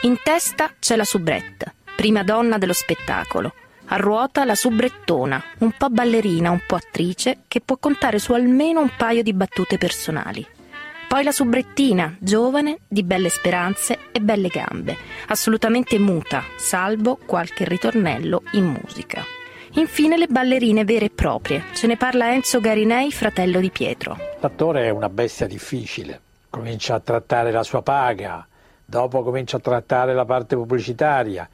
In 0.02 0.18
testa 0.22 0.70
c'è 0.78 0.96
la 0.96 1.04
soubrette, 1.04 1.74
prima 1.96 2.22
donna 2.22 2.58
dello 2.58 2.74
spettacolo. 2.74 3.54
A 3.86 3.96
ruota 3.96 4.44
la 4.44 4.54
subrettona, 4.54 5.42
un 5.60 5.72
po' 5.72 5.88
ballerina, 5.88 6.50
un 6.50 6.60
po' 6.66 6.76
attrice, 6.76 7.38
che 7.48 7.62
può 7.62 7.78
contare 7.78 8.18
su 8.18 8.32
almeno 8.34 8.80
un 8.80 8.90
paio 8.96 9.22
di 9.22 9.32
battute 9.32 9.78
personali. 9.78 10.46
Poi 11.08 11.24
la 11.24 11.32
subrettina, 11.32 12.14
giovane, 12.20 12.80
di 12.86 13.02
belle 13.02 13.30
speranze 13.30 13.98
e 14.12 14.20
belle 14.20 14.48
gambe, 14.48 14.94
assolutamente 15.28 15.98
muta, 15.98 16.44
salvo 16.56 17.18
qualche 17.24 17.64
ritornello 17.64 18.42
in 18.52 18.66
musica. 18.66 19.24
Infine 19.76 20.16
le 20.16 20.28
ballerine 20.28 20.84
vere 20.84 21.06
e 21.06 21.10
proprie. 21.10 21.64
Ce 21.74 21.88
ne 21.88 21.96
parla 21.96 22.32
Enzo 22.32 22.60
Garinei, 22.60 23.10
fratello 23.10 23.58
di 23.58 23.70
Pietro. 23.70 24.16
L'attore 24.38 24.84
è 24.84 24.90
una 24.90 25.08
bestia 25.08 25.48
difficile, 25.48 26.20
comincia 26.48 26.94
a 26.94 27.00
trattare 27.00 27.50
la 27.50 27.64
sua 27.64 27.82
paga, 27.82 28.46
dopo 28.84 29.24
comincia 29.24 29.56
a 29.56 29.60
trattare 29.60 30.14
la 30.14 30.24
parte 30.24 30.54
pubblicitaria, 30.54 31.48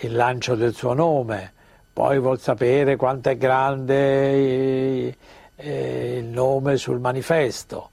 il 0.00 0.14
lancio 0.14 0.54
del 0.54 0.72
suo 0.74 0.94
nome, 0.94 1.52
poi 1.92 2.18
vuol 2.18 2.40
sapere 2.40 2.96
quanto 2.96 3.28
è 3.28 3.36
grande 3.36 3.94
eh, 3.94 5.16
eh, 5.56 6.16
il 6.16 6.24
nome 6.24 6.78
sul 6.78 6.98
manifesto, 6.98 7.90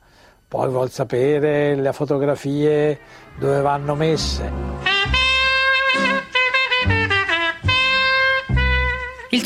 poi 0.48 0.70
vuol 0.70 0.90
sapere 0.92 1.76
le 1.76 1.92
fotografie 1.92 3.00
dove 3.38 3.60
vanno 3.60 3.96
messe. 3.96 4.87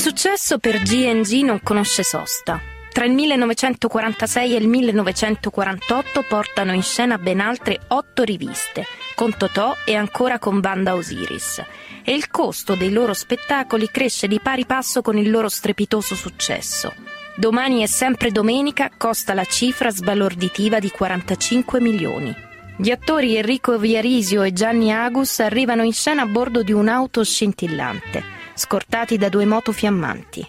Successo 0.02 0.58
per 0.58 0.82
G&G 0.82 1.44
non 1.44 1.62
conosce 1.62 2.02
sosta. 2.02 2.60
Tra 2.92 3.06
il 3.06 3.12
1946 3.12 4.56
e 4.56 4.58
il 4.58 4.68
1948 4.68 6.26
portano 6.28 6.74
in 6.74 6.82
scena 6.82 7.20
ben 7.20 7.40
altre 7.40 7.80
otto 7.90 8.24
riviste, 8.24 8.88
con 9.14 9.38
Totò 9.38 9.76
e 9.86 9.94
ancora 9.94 10.40
con 10.40 10.60
Banda 10.60 10.96
Osiris. 10.96 11.64
E 12.04 12.14
il 12.14 12.32
costo 12.32 12.74
dei 12.74 12.92
loro 12.92 13.14
spettacoli 13.14 13.90
cresce 13.92 14.28
di 14.28 14.40
pari 14.40 14.66
passo 14.66 15.04
con 15.04 15.20
il 15.20 15.30
loro 15.30 15.50
strepitoso 15.50 16.16
successo. 16.16 16.96
Domani 17.36 17.84
è 17.84 17.86
sempre 17.86 18.32
domenica 18.32 18.90
costa 18.98 19.36
la 19.36 19.46
cifra 19.46 19.92
sbalorditiva 19.92 20.80
di 20.80 20.90
45 20.90 21.80
milioni. 21.80 22.36
Gli 22.76 22.90
attori 22.90 23.36
Enrico 23.36 23.78
Viarisio 23.78 24.42
e 24.42 24.52
Gianni 24.52 24.92
Agus 24.92 25.42
arrivano 25.42 25.84
in 25.84 25.94
scena 25.94 26.24
a 26.24 26.26
bordo 26.26 26.64
di 26.64 26.72
un'auto 26.72 27.24
scintillante, 27.24 28.40
scortati 28.54 29.18
da 29.18 29.30
due 29.30 29.46
moto 29.46 29.72
fiammanti. 29.72 30.46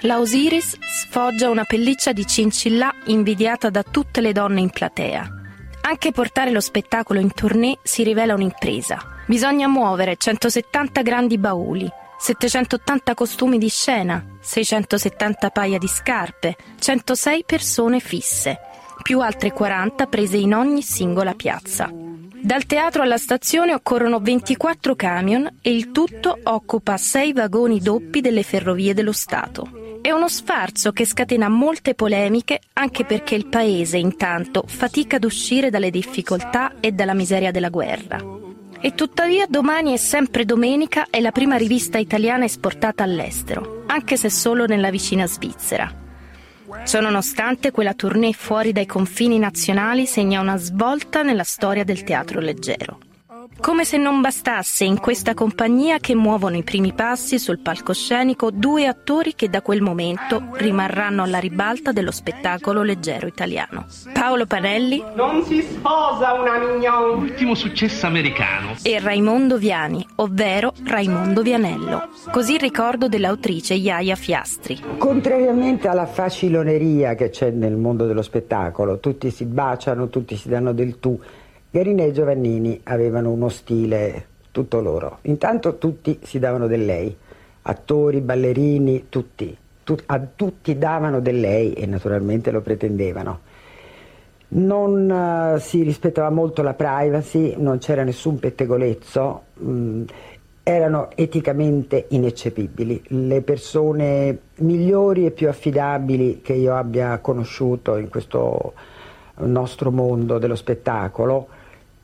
La 0.00 0.18
Osiris 0.18 0.78
sfoggia 0.80 1.48
una 1.48 1.64
pelliccia 1.64 2.12
di 2.12 2.26
cincillà 2.26 2.92
invidiata 3.06 3.70
da 3.70 3.82
tutte 3.82 4.20
le 4.20 4.32
donne 4.32 4.60
in 4.60 4.70
platea. 4.70 5.28
Anche 5.82 6.12
portare 6.12 6.50
lo 6.50 6.60
spettacolo 6.60 7.18
in 7.18 7.32
tournée 7.32 7.78
si 7.82 8.02
rivela 8.02 8.34
un'impresa. 8.34 9.22
Bisogna 9.26 9.68
muovere 9.68 10.16
170 10.16 11.02
grandi 11.02 11.38
bauli, 11.38 11.90
780 12.18 13.14
costumi 13.14 13.58
di 13.58 13.68
scena, 13.68 14.24
670 14.40 15.50
paia 15.50 15.78
di 15.78 15.88
scarpe, 15.88 16.56
106 16.78 17.44
persone 17.44 18.00
fisse, 18.00 18.58
più 19.02 19.20
altre 19.20 19.52
40 19.52 20.06
prese 20.06 20.36
in 20.36 20.54
ogni 20.54 20.82
singola 20.82 21.34
piazza. 21.34 21.90
Dal 22.46 22.64
teatro 22.64 23.02
alla 23.02 23.16
stazione 23.16 23.74
occorrono 23.74 24.20
24 24.20 24.94
camion 24.94 25.50
e 25.60 25.74
il 25.74 25.90
tutto 25.90 26.38
occupa 26.44 26.96
6 26.96 27.32
vagoni 27.32 27.80
doppi 27.80 28.20
delle 28.20 28.44
ferrovie 28.44 28.94
dello 28.94 29.10
Stato. 29.10 29.98
È 30.00 30.12
uno 30.12 30.28
sfarzo 30.28 30.92
che 30.92 31.04
scatena 31.04 31.48
molte 31.48 31.96
polemiche 31.96 32.60
anche 32.74 33.04
perché 33.04 33.34
il 33.34 33.48
paese 33.48 33.98
intanto 33.98 34.62
fatica 34.64 35.16
ad 35.16 35.24
uscire 35.24 35.70
dalle 35.70 35.90
difficoltà 35.90 36.74
e 36.78 36.92
dalla 36.92 37.14
miseria 37.14 37.50
della 37.50 37.68
guerra. 37.68 38.22
E 38.80 38.94
tuttavia 38.94 39.46
domani 39.48 39.92
è 39.92 39.96
sempre 39.96 40.44
domenica 40.44 41.08
è 41.10 41.18
la 41.18 41.32
prima 41.32 41.56
rivista 41.56 41.98
italiana 41.98 42.44
esportata 42.44 43.02
all'estero, 43.02 43.82
anche 43.88 44.16
se 44.16 44.30
solo 44.30 44.66
nella 44.66 44.90
vicina 44.90 45.26
Svizzera. 45.26 46.05
Ciononostante, 46.84 47.70
quella 47.70 47.94
tournée 47.94 48.32
fuori 48.32 48.72
dai 48.72 48.86
confini 48.86 49.38
nazionali 49.38 50.06
segna 50.06 50.40
una 50.40 50.56
svolta 50.56 51.22
nella 51.22 51.44
storia 51.44 51.84
del 51.84 52.04
teatro 52.04 52.40
leggero. 52.40 52.98
Come 53.58 53.84
se 53.84 53.96
non 53.96 54.20
bastasse 54.20 54.84
in 54.84 55.00
questa 55.00 55.34
compagnia 55.34 55.98
che 55.98 56.14
muovono 56.14 56.56
i 56.56 56.62
primi 56.62 56.92
passi 56.92 57.38
sul 57.38 57.58
palcoscenico 57.58 58.50
due 58.50 58.86
attori 58.86 59.34
che 59.34 59.48
da 59.48 59.60
quel 59.62 59.80
momento 59.80 60.50
rimarranno 60.52 61.22
alla 61.22 61.38
ribalta 61.38 61.90
dello 61.90 62.10
spettacolo 62.12 62.82
leggero 62.82 63.26
italiano. 63.26 63.86
Paolo 64.12 64.46
Panelli 64.46 65.02
Non 65.14 65.42
si 65.44 65.62
sposa 65.62 66.34
una 66.34 66.58
mignon. 66.58 67.18
Ultimo 67.18 67.54
successo 67.54 68.06
americano. 68.06 68.74
e 68.82 69.00
Raimondo 69.00 69.56
Viani, 69.58 70.06
ovvero 70.16 70.72
Raimondo 70.84 71.42
Vianello. 71.42 72.08
Così 72.30 72.54
il 72.54 72.60
ricordo 72.60 73.08
dell'autrice 73.08 73.74
Iaia 73.74 74.14
Fiastri. 74.16 74.80
Contrariamente 74.98 75.88
alla 75.88 76.06
faciloneria 76.06 77.14
che 77.14 77.30
c'è 77.30 77.50
nel 77.50 77.76
mondo 77.76 78.06
dello 78.06 78.22
spettacolo, 78.22 78.98
tutti 79.00 79.30
si 79.30 79.44
baciano, 79.44 80.08
tutti 80.08 80.36
si 80.36 80.48
danno 80.48 80.72
del 80.72 80.98
tu. 81.00 81.18
Garinè 81.76 82.04
e 82.04 82.12
Giovannini 82.12 82.80
avevano 82.84 83.30
uno 83.30 83.50
stile 83.50 84.28
tutto 84.50 84.80
loro. 84.80 85.18
Intanto 85.22 85.76
tutti 85.76 86.20
si 86.22 86.38
davano 86.38 86.66
del 86.66 86.86
lei, 86.86 87.14
attori, 87.60 88.22
ballerini, 88.22 89.10
tutti. 89.10 89.54
Tu- 89.84 89.98
a 90.06 90.18
tutti 90.34 90.78
davano 90.78 91.20
del 91.20 91.38
lei 91.38 91.74
e 91.74 91.84
naturalmente 91.84 92.50
lo 92.50 92.62
pretendevano. 92.62 93.40
Non 94.48 95.10
eh, 95.10 95.60
si 95.60 95.82
rispettava 95.82 96.30
molto 96.30 96.62
la 96.62 96.72
privacy, 96.72 97.56
non 97.58 97.76
c'era 97.76 98.04
nessun 98.04 98.38
pettegolezzo, 98.38 99.42
mh, 99.52 100.02
erano 100.62 101.10
eticamente 101.14 102.06
ineccepibili. 102.08 103.02
Le 103.08 103.42
persone 103.42 104.38
migliori 104.60 105.26
e 105.26 105.30
più 105.30 105.50
affidabili 105.50 106.40
che 106.40 106.54
io 106.54 106.74
abbia 106.74 107.18
conosciuto 107.18 107.98
in 107.98 108.08
questo 108.08 108.72
nostro 109.40 109.90
mondo 109.90 110.38
dello 110.38 110.56
spettacolo, 110.56 111.48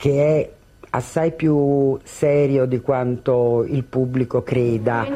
che 0.02 0.10
è 0.10 0.50
assai 0.90 1.30
più 1.30 1.96
serio 2.02 2.66
di 2.66 2.80
quanto 2.80 3.64
il 3.64 3.84
pubblico 3.84 4.42
creda. 4.42 5.06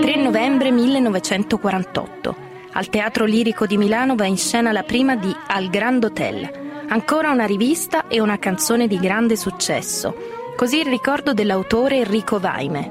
3 0.00 0.16
novembre 0.22 0.70
1948. 0.70 2.36
Al 2.74 2.88
Teatro 2.88 3.24
Lirico 3.24 3.66
di 3.66 3.76
Milano 3.78 4.14
va 4.14 4.26
in 4.26 4.36
scena 4.36 4.70
la 4.70 4.84
prima 4.84 5.16
di 5.16 5.34
Al 5.48 5.70
Grand 5.70 6.04
Hotel. 6.04 6.48
Ancora 6.88 7.32
una 7.32 7.46
rivista 7.46 8.06
e 8.06 8.20
una 8.20 8.38
canzone 8.38 8.86
di 8.86 9.00
grande 9.00 9.34
successo. 9.34 10.14
Così 10.54 10.78
il 10.78 10.86
ricordo 10.86 11.34
dell'autore 11.34 11.96
Enrico 11.96 12.38
Vaime. 12.38 12.88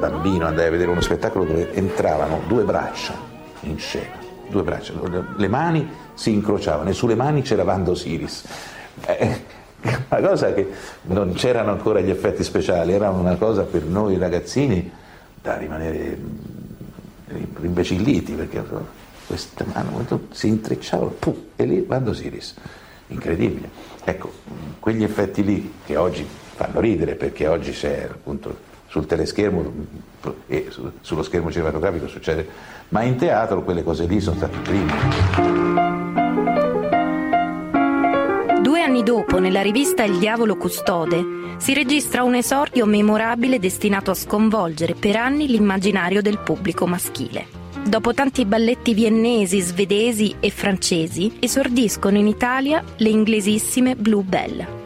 bambino 0.00 0.46
andai 0.46 0.66
a 0.66 0.70
vedere 0.70 0.90
uno 0.90 1.00
spettacolo 1.00 1.44
dove 1.44 1.72
entravano 1.72 2.40
due 2.48 2.64
braccia 2.64 3.33
in 3.64 3.78
scena, 3.78 4.18
due 4.48 4.62
braccia, 4.62 4.92
le 5.36 5.48
mani 5.48 5.88
si 6.14 6.32
incrociavano 6.32 6.90
e 6.90 6.92
sulle 6.92 7.14
mani 7.14 7.42
c'era 7.42 7.64
Vando 7.64 7.94
Siris. 7.94 8.44
Eh, 9.06 9.42
una 10.08 10.28
cosa 10.28 10.52
che 10.54 10.70
non 11.02 11.32
c'erano 11.34 11.72
ancora 11.72 12.00
gli 12.00 12.10
effetti 12.10 12.42
speciali, 12.42 12.92
era 12.92 13.10
una 13.10 13.36
cosa 13.36 13.62
per 13.62 13.84
noi 13.84 14.16
ragazzini 14.16 14.90
da 15.40 15.56
rimanere 15.56 16.18
rimbecilliti 17.60 18.32
perché 18.32 18.62
queste 19.26 19.64
mani 19.64 20.06
si 20.30 20.48
intrecciavano 20.48 21.10
puh, 21.18 21.48
e 21.56 21.64
lì 21.64 21.80
Vando 21.82 22.12
Siris. 22.12 22.54
Incredibile. 23.08 23.68
Ecco, 24.04 24.32
quegli 24.80 25.02
effetti 25.02 25.44
lì 25.44 25.74
che 25.84 25.96
oggi 25.96 26.26
fanno 26.26 26.80
ridere 26.80 27.14
perché 27.14 27.46
oggi 27.46 27.72
c'è 27.72 28.08
appunto 28.10 28.72
sul 28.94 29.06
teleschermo 29.06 29.72
e 30.46 30.68
su- 30.70 30.88
sullo 31.00 31.24
schermo 31.24 31.50
cinematografico 31.50 32.06
succede, 32.06 32.46
ma 32.90 33.02
in 33.02 33.16
teatro 33.16 33.64
quelle 33.64 33.82
cose 33.82 34.06
lì 34.06 34.20
sono 34.20 34.36
state 34.36 34.56
prime. 34.58 34.92
Due 38.62 38.80
anni 38.80 39.02
dopo, 39.02 39.40
nella 39.40 39.62
rivista 39.62 40.04
Il 40.04 40.18
Diavolo 40.18 40.56
Custode, 40.56 41.56
si 41.56 41.74
registra 41.74 42.22
un 42.22 42.36
esordio 42.36 42.86
memorabile 42.86 43.58
destinato 43.58 44.12
a 44.12 44.14
sconvolgere 44.14 44.94
per 44.94 45.16
anni 45.16 45.48
l'immaginario 45.48 46.22
del 46.22 46.38
pubblico 46.38 46.86
maschile. 46.86 47.46
Dopo 47.84 48.14
tanti 48.14 48.44
balletti 48.44 48.94
viennesi, 48.94 49.58
svedesi 49.58 50.36
e 50.38 50.50
francesi, 50.50 51.36
esordiscono 51.40 52.16
in 52.16 52.28
Italia 52.28 52.84
le 52.98 53.08
inglesissime 53.08 53.96
Bluebell. 53.96 54.83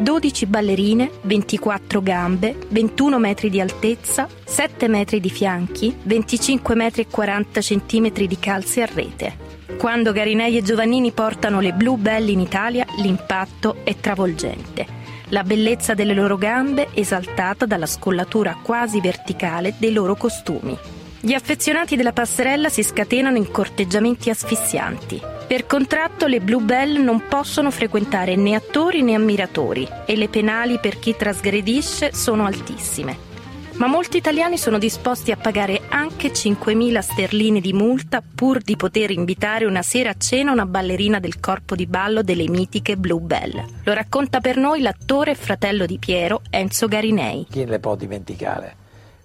12 0.00 0.46
ballerine, 0.46 1.10
24 1.22 2.00
gambe, 2.00 2.56
21 2.68 3.18
metri 3.18 3.50
di 3.50 3.60
altezza, 3.60 4.26
7 4.44 4.88
metri 4.88 5.20
di 5.20 5.28
fianchi, 5.28 5.94
25 6.02 6.74
metri 6.74 7.02
e 7.02 7.06
40 7.06 7.60
centimetri 7.60 8.26
di 8.26 8.38
calze 8.38 8.82
a 8.82 8.86
rete. 8.86 9.36
Quando 9.76 10.12
Garinei 10.12 10.56
e 10.56 10.62
Giovannini 10.62 11.12
portano 11.12 11.60
le 11.60 11.72
Bluebell 11.72 12.28
in 12.28 12.40
Italia, 12.40 12.86
l'impatto 12.96 13.76
è 13.84 13.94
travolgente. 13.96 14.98
La 15.28 15.44
bellezza 15.44 15.92
delle 15.92 16.14
loro 16.14 16.38
gambe 16.38 16.88
esaltata 16.94 17.66
dalla 17.66 17.86
scollatura 17.86 18.56
quasi 18.62 19.00
verticale 19.00 19.74
dei 19.78 19.92
loro 19.92 20.16
costumi. 20.16 20.76
Gli 21.22 21.34
affezionati 21.34 21.96
della 21.96 22.14
passerella 22.14 22.70
si 22.70 22.82
scatenano 22.82 23.36
in 23.36 23.50
corteggiamenti 23.50 24.30
asfissianti. 24.30 25.20
Per 25.46 25.66
contratto 25.66 26.26
le 26.26 26.40
Bluebell 26.40 26.98
non 27.02 27.26
possono 27.28 27.70
frequentare 27.70 28.36
né 28.36 28.54
attori 28.54 29.02
né 29.02 29.14
ammiratori 29.14 29.86
e 30.06 30.16
le 30.16 30.28
penali 30.28 30.78
per 30.78 30.98
chi 30.98 31.14
trasgredisce 31.14 32.14
sono 32.14 32.46
altissime. 32.46 33.28
Ma 33.74 33.86
molti 33.86 34.16
italiani 34.16 34.56
sono 34.56 34.78
disposti 34.78 35.30
a 35.30 35.36
pagare 35.36 35.82
anche 35.90 36.32
5.000 36.32 36.98
sterline 37.00 37.60
di 37.60 37.74
multa 37.74 38.22
pur 38.22 38.62
di 38.62 38.76
poter 38.76 39.10
invitare 39.10 39.66
una 39.66 39.82
sera 39.82 40.10
a 40.10 40.16
cena 40.16 40.52
una 40.52 40.64
ballerina 40.64 41.20
del 41.20 41.38
corpo 41.38 41.74
di 41.74 41.86
ballo 41.86 42.22
delle 42.22 42.48
mitiche 42.48 42.96
Bluebell. 42.96 43.62
Lo 43.84 43.92
racconta 43.92 44.40
per 44.40 44.56
noi 44.56 44.80
l'attore 44.80 45.32
e 45.32 45.34
fratello 45.34 45.84
di 45.84 45.98
Piero, 45.98 46.40
Enzo 46.48 46.88
Garinei. 46.88 47.46
Chi 47.50 47.66
le 47.66 47.78
può 47.78 47.94
dimenticare? 47.94 48.76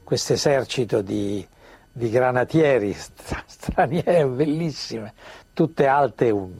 Questo 0.03 0.33
esercito 0.33 1.01
di, 1.01 1.45
di 1.97 2.09
granatieri 2.09 2.91
stra- 2.91 3.43
straniere, 3.45 4.25
bellissime, 4.27 5.13
tutte 5.53 5.87
alte, 5.87 6.29
un- 6.29 6.51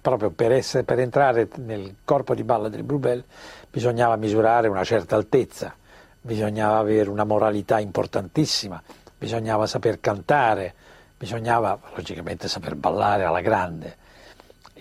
proprio 0.00 0.30
per, 0.30 0.50
essere- 0.52 0.82
per 0.84 0.98
entrare 0.98 1.46
nel 1.56 1.96
corpo 2.04 2.34
di 2.34 2.42
ballo 2.42 2.68
delle 2.70 2.84
Bluebell 2.84 3.22
bisognava 3.70 4.16
misurare 4.16 4.66
una 4.66 4.84
certa 4.84 5.14
altezza, 5.16 5.74
bisognava 6.22 6.78
avere 6.78 7.10
una 7.10 7.24
moralità 7.24 7.78
importantissima, 7.80 8.82
bisognava 9.18 9.66
saper 9.66 10.00
cantare, 10.00 10.72
bisognava 11.18 11.78
logicamente 11.94 12.48
saper 12.48 12.74
ballare 12.74 13.24
alla 13.24 13.42
grande. 13.42 13.96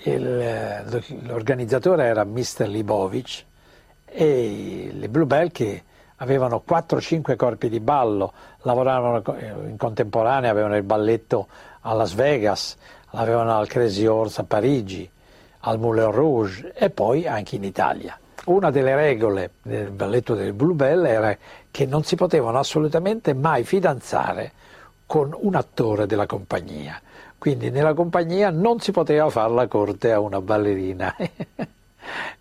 Il, 0.03 0.25
eh, 0.25 0.83
l'organizzatore 1.23 2.05
era 2.05 2.23
Mr. 2.23 2.65
Libovic 2.67 3.43
e 4.05 4.89
le 4.93 5.09
Bluebell 5.09 5.51
che 5.51 5.83
avevano 6.17 6.63
4-5 6.67 7.35
corpi 7.35 7.69
di 7.69 7.79
ballo, 7.79 8.33
lavoravano 8.61 9.21
co- 9.21 9.35
in 9.37 9.75
contemporanea, 9.77 10.49
avevano 10.49 10.75
il 10.75 10.83
balletto 10.83 11.47
a 11.81 11.93
Las 11.93 12.13
Vegas, 12.13 12.77
l'avevano 13.11 13.57
al 13.57 13.67
Crazy 13.67 14.05
Horse 14.05 14.41
a 14.41 14.43
Parigi, 14.43 15.09
al 15.61 15.79
Moulin 15.79 16.11
Rouge 16.11 16.73
e 16.73 16.89
poi 16.89 17.27
anche 17.27 17.55
in 17.55 17.63
Italia. 17.63 18.17
Una 18.45 18.71
delle 18.71 18.95
regole 18.95 19.51
del 19.61 19.91
balletto 19.91 20.33
delle 20.33 20.53
Bluebell 20.53 21.05
era 21.05 21.37
che 21.69 21.85
non 21.85 22.03
si 22.03 22.15
potevano 22.15 22.59
assolutamente 22.59 23.33
mai 23.33 23.63
fidanzare 23.63 24.53
con 25.05 25.35
un 25.37 25.55
attore 25.55 26.05
della 26.05 26.25
compagnia. 26.25 26.99
Quindi 27.37 27.69
nella 27.69 27.93
compagnia 27.93 28.49
non 28.49 28.79
si 28.79 28.91
poteva 28.91 29.29
fare 29.29 29.53
la 29.53 29.67
corte 29.67 30.11
a 30.11 30.19
una 30.19 30.41
ballerina 30.41 31.15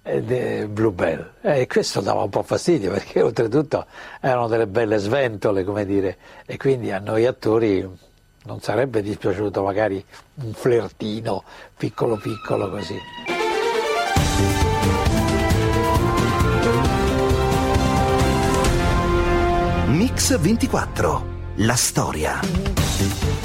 de- 0.02 0.66
Bluebell. 0.68 1.32
E 1.42 1.66
questo 1.66 2.00
dava 2.00 2.22
un 2.22 2.30
po' 2.30 2.42
fastidio 2.42 2.90
perché 2.92 3.22
oltretutto 3.22 3.86
erano 4.20 4.48
delle 4.48 4.66
belle 4.66 4.98
sventole, 4.98 5.64
come 5.64 5.84
dire, 5.84 6.16
e 6.46 6.56
quindi 6.56 6.90
a 6.92 6.98
noi 6.98 7.26
attori 7.26 7.88
Non 8.46 8.60
sarebbe 8.60 9.02
dispiaciuto 9.02 9.60
magari 9.64 10.04
un 10.34 10.52
flirtino 10.52 11.42
piccolo 11.76 12.16
piccolo 12.16 12.70
così. 12.70 12.94
Mix 19.88 20.36
24. 20.38 21.34
La 21.56 21.74
storia. 21.74 22.40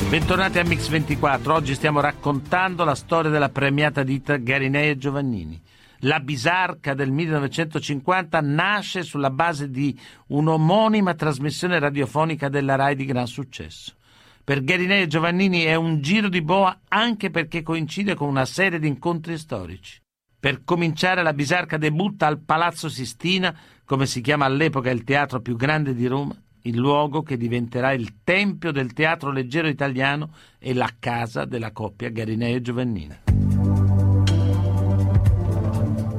Bentornati 0.10 0.60
a 0.60 0.64
Mix 0.64 0.88
24. 0.88 1.54
Oggi 1.54 1.76
stiamo 1.76 2.00
raccontando 2.00 2.84
la 2.84 2.96
storia 2.96 3.30
della 3.30 3.50
premiata 3.50 4.04
ditta 4.04 4.38
Garinei 4.38 4.90
e 4.92 4.98
Giovannini. 4.98 5.62
La 6.04 6.20
bisarca 6.20 6.96
del 6.96 7.12
1950 7.12 8.42
nasce 8.42 9.04
sulla 9.04 9.30
base 9.30 9.70
di 9.70 9.96
un'omonima 10.28 11.14
trasmissione 11.14 11.78
radiofonica 11.78 12.50
della 12.50 12.76
RAI 12.76 12.96
di 12.96 13.06
gran 13.06 13.28
successo. 13.28 13.94
Per 14.44 14.64
Garinei 14.64 15.04
e 15.04 15.08
Giovannini 15.08 15.62
è 15.62 15.76
un 15.76 16.02
giro 16.02 16.28
di 16.28 16.42
boa 16.42 16.82
anche 16.88 17.30
perché 17.30 17.62
coincide 17.62 18.16
con 18.16 18.30
una 18.30 18.46
serie 18.46 18.80
di 18.80 18.88
incontri 18.88 19.38
storici. 19.38 20.02
Per 20.40 20.64
cominciare 20.64 21.22
la 21.22 21.34
bisarca 21.34 21.78
debutta 21.78 22.26
al 22.26 22.40
Palazzo 22.40 22.90
Sistina, 22.90 23.56
come 23.86 24.08
si 24.08 24.22
chiama 24.22 24.46
all'epoca 24.46 24.90
il 24.90 25.04
teatro 25.04 25.40
più 25.40 25.56
grande 25.56 25.94
di 25.94 26.08
Roma, 26.08 26.36
il 26.64 26.78
luogo 26.78 27.22
che 27.22 27.38
diventerà 27.38 27.92
il 27.92 28.24
tempio 28.24 28.72
del 28.72 28.94
teatro 28.94 29.32
leggero 29.32 29.68
italiano 29.68 30.34
e 30.58 30.74
la 30.74 30.90
casa 30.98 31.46
della 31.46 31.72
coppia 31.72 32.10
Garinei 32.10 32.56
e 32.56 32.62
Giovannini. 32.62 33.31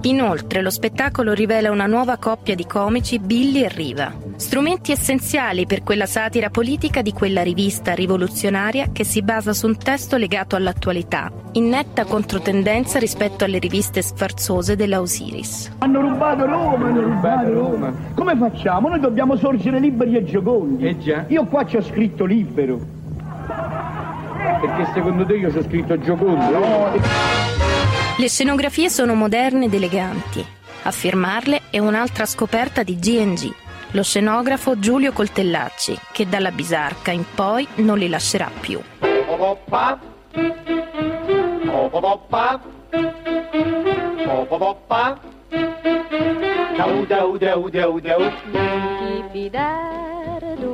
Inoltre 0.05 0.63
lo 0.63 0.71
spettacolo 0.71 1.33
rivela 1.33 1.71
una 1.71 1.87
nuova 1.87 2.17
coppia 2.17 2.57
di 2.57 2.67
comici, 2.67 3.21
Billy 3.21 3.63
e 3.63 3.69
Riva, 3.69 4.13
strumenti 4.35 4.91
essenziali 4.91 5.65
per 5.65 5.85
quella 5.85 6.07
satira 6.07 6.51
politica 6.51 7.03
di 7.03 7.13
quella 7.13 7.43
rivista 7.43 7.95
rivoluzionaria 7.95 8.89
che 8.91 9.05
si 9.05 9.23
basa 9.23 9.53
su 9.53 9.69
un 9.69 9.79
testo 9.79 10.17
legato 10.17 10.57
all'attualità, 10.57 11.31
in 11.53 11.69
netta 11.69 12.05
controtendenza 12.05 12.99
rispetto 12.99 13.45
alle 13.45 13.61
riviste 13.61 14.03
sfarzose 14.03 14.75
della 14.75 15.01
Osiris. 15.01 15.71
Hanno 15.79 16.01
rubato 16.01 16.47
Roma, 16.47 16.89
hanno 16.89 17.01
rubato 17.01 17.53
Roma. 17.53 17.95
Come 18.15 18.37
facciamo? 18.37 18.89
Noi 18.89 18.99
dobbiamo 18.99 19.37
sorgere 19.37 19.79
liberi 19.79 20.17
e 20.17 20.25
giocondi. 20.25 20.85
Eh 20.85 20.99
già. 20.99 21.27
Io 21.29 21.45
qua 21.47 21.65
ci 21.65 21.77
ho 21.77 21.83
scritto 21.83 22.25
libero. 22.25 22.81
Perché 23.47 24.91
secondo 24.95 25.25
te 25.25 25.35
io 25.35 25.51
ci 25.53 25.59
ho 25.59 25.63
scritto 25.63 25.97
giocondo? 26.01 27.42
Le 28.23 28.29
scenografie 28.29 28.89
sono 28.89 29.15
moderne 29.15 29.65
ed 29.65 29.75
eleganti. 29.75 30.47
A 30.85 30.93
firmarle 30.93 31.63
è 31.71 31.81
un'altra 31.81 32.25
scoperta 32.25 32.85
di 32.85 32.97
G&G, 32.97 33.53
lo 33.91 34.05
scenografo 34.05 34.79
Giulio 34.79 35.11
Coltellacci, 35.11 35.99
che 36.13 36.29
dalla 36.29 36.53
bisarca 36.53 37.11
in 37.11 37.25
poi 37.35 37.67
non 37.79 37.99
li 37.99 38.09
lascerà 38.09 38.49
più. 38.61 38.81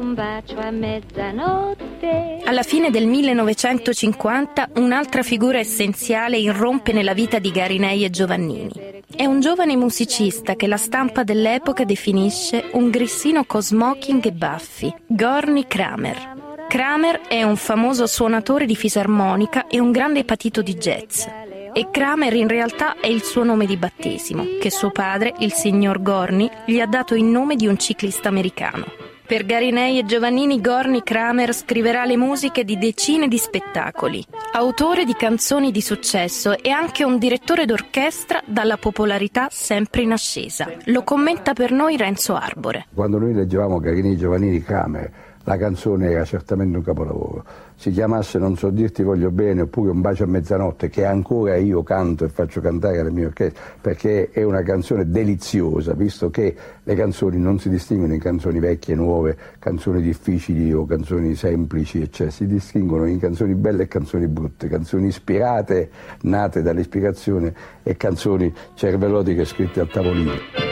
Un 0.08 0.14
bacio 0.14 0.58
a 0.58 0.70
mezzanotte. 0.70 2.42
Alla 2.44 2.62
fine 2.62 2.90
del 2.90 3.06
1950 3.06 4.70
un'altra 4.76 5.22
figura 5.22 5.58
essenziale 5.58 6.38
irrompe 6.38 6.92
nella 6.92 7.12
vita 7.12 7.38
di 7.38 7.50
Garinei 7.50 8.04
e 8.04 8.10
Giovannini. 8.10 9.02
È 9.14 9.24
un 9.24 9.40
giovane 9.40 9.76
musicista 9.76 10.54
che 10.54 10.66
la 10.66 10.76
stampa 10.76 11.24
dell'epoca 11.24 11.84
definisce 11.84 12.70
un 12.72 12.90
grissino 12.90 13.44
con 13.44 13.62
smoking 13.62 14.24
e 14.24 14.32
baffi, 14.32 14.94
Gorny 15.06 15.66
Kramer. 15.66 16.36
Kramer 16.68 17.20
è 17.28 17.42
un 17.42 17.56
famoso 17.56 18.06
suonatore 18.06 18.66
di 18.66 18.76
fisarmonica 18.76 19.66
e 19.66 19.80
un 19.80 19.90
grande 19.90 20.24
patito 20.24 20.62
di 20.62 20.74
jazz. 20.74 21.24
E 21.72 21.88
Kramer 21.90 22.34
in 22.34 22.48
realtà 22.48 22.98
è 23.00 23.06
il 23.06 23.22
suo 23.22 23.44
nome 23.44 23.66
di 23.66 23.76
battesimo, 23.76 24.44
che 24.60 24.70
suo 24.70 24.90
padre, 24.90 25.34
il 25.38 25.52
signor 25.52 26.02
Gorny, 26.02 26.50
gli 26.66 26.80
ha 26.80 26.86
dato 26.86 27.14
in 27.14 27.30
nome 27.30 27.56
di 27.56 27.66
un 27.66 27.78
ciclista 27.78 28.28
americano. 28.28 28.86
Per 29.28 29.44
Garinei 29.44 29.98
e 29.98 30.06
Giovannini 30.06 30.58
Gorni 30.58 31.02
Kramer 31.02 31.52
scriverà 31.52 32.06
le 32.06 32.16
musiche 32.16 32.64
di 32.64 32.78
decine 32.78 33.28
di 33.28 33.36
spettacoli. 33.36 34.24
Autore 34.54 35.04
di 35.04 35.12
canzoni 35.12 35.70
di 35.70 35.82
successo 35.82 36.56
e 36.56 36.70
anche 36.70 37.04
un 37.04 37.18
direttore 37.18 37.66
d'orchestra 37.66 38.42
dalla 38.46 38.78
popolarità 38.78 39.48
sempre 39.50 40.00
in 40.00 40.12
ascesa. 40.12 40.66
Lo 40.84 41.02
commenta 41.02 41.52
per 41.52 41.72
noi 41.72 41.98
Renzo 41.98 42.34
Arbore. 42.36 42.86
Quando 42.94 43.18
noi 43.18 43.34
leggevamo 43.34 43.78
Garinei 43.78 44.14
e 44.14 44.16
Giovannini 44.16 44.62
Kramer, 44.62 45.10
la 45.48 45.56
canzone 45.56 46.10
era 46.10 46.24
certamente 46.26 46.76
un 46.76 46.84
capolavoro. 46.84 47.42
Si 47.74 47.90
chiamasse 47.90 48.38
Non 48.38 48.58
so 48.58 48.68
dirti 48.68 49.02
voglio 49.02 49.30
bene 49.30 49.62
oppure 49.62 49.90
Un 49.90 50.02
bacio 50.02 50.24
a 50.24 50.26
mezzanotte, 50.26 50.90
che 50.90 51.06
ancora 51.06 51.56
io 51.56 51.82
canto 51.82 52.26
e 52.26 52.28
faccio 52.28 52.60
cantare 52.60 52.98
alle 52.98 53.10
mie 53.10 53.24
orchestre, 53.24 53.58
perché 53.80 54.28
è 54.30 54.42
una 54.42 54.62
canzone 54.62 55.10
deliziosa, 55.10 55.94
visto 55.94 56.28
che 56.28 56.54
le 56.82 56.94
canzoni 56.94 57.38
non 57.38 57.58
si 57.58 57.70
distinguono 57.70 58.12
in 58.12 58.20
canzoni 58.20 58.58
vecchie, 58.58 58.94
nuove, 58.94 59.38
canzoni 59.58 60.02
difficili 60.02 60.70
o 60.70 60.84
canzoni 60.84 61.34
semplici, 61.34 62.02
eccetera. 62.02 62.30
si 62.30 62.46
distinguono 62.46 63.06
in 63.06 63.18
canzoni 63.18 63.54
belle 63.54 63.84
e 63.84 63.88
canzoni 63.88 64.26
brutte, 64.26 64.68
canzoni 64.68 65.06
ispirate, 65.06 65.88
nate 66.22 66.60
dall'ispirazione 66.60 67.54
e 67.82 67.96
canzoni 67.96 68.52
cervellotiche 68.74 69.46
scritte 69.46 69.80
a 69.80 69.86
tavolino. 69.86 70.67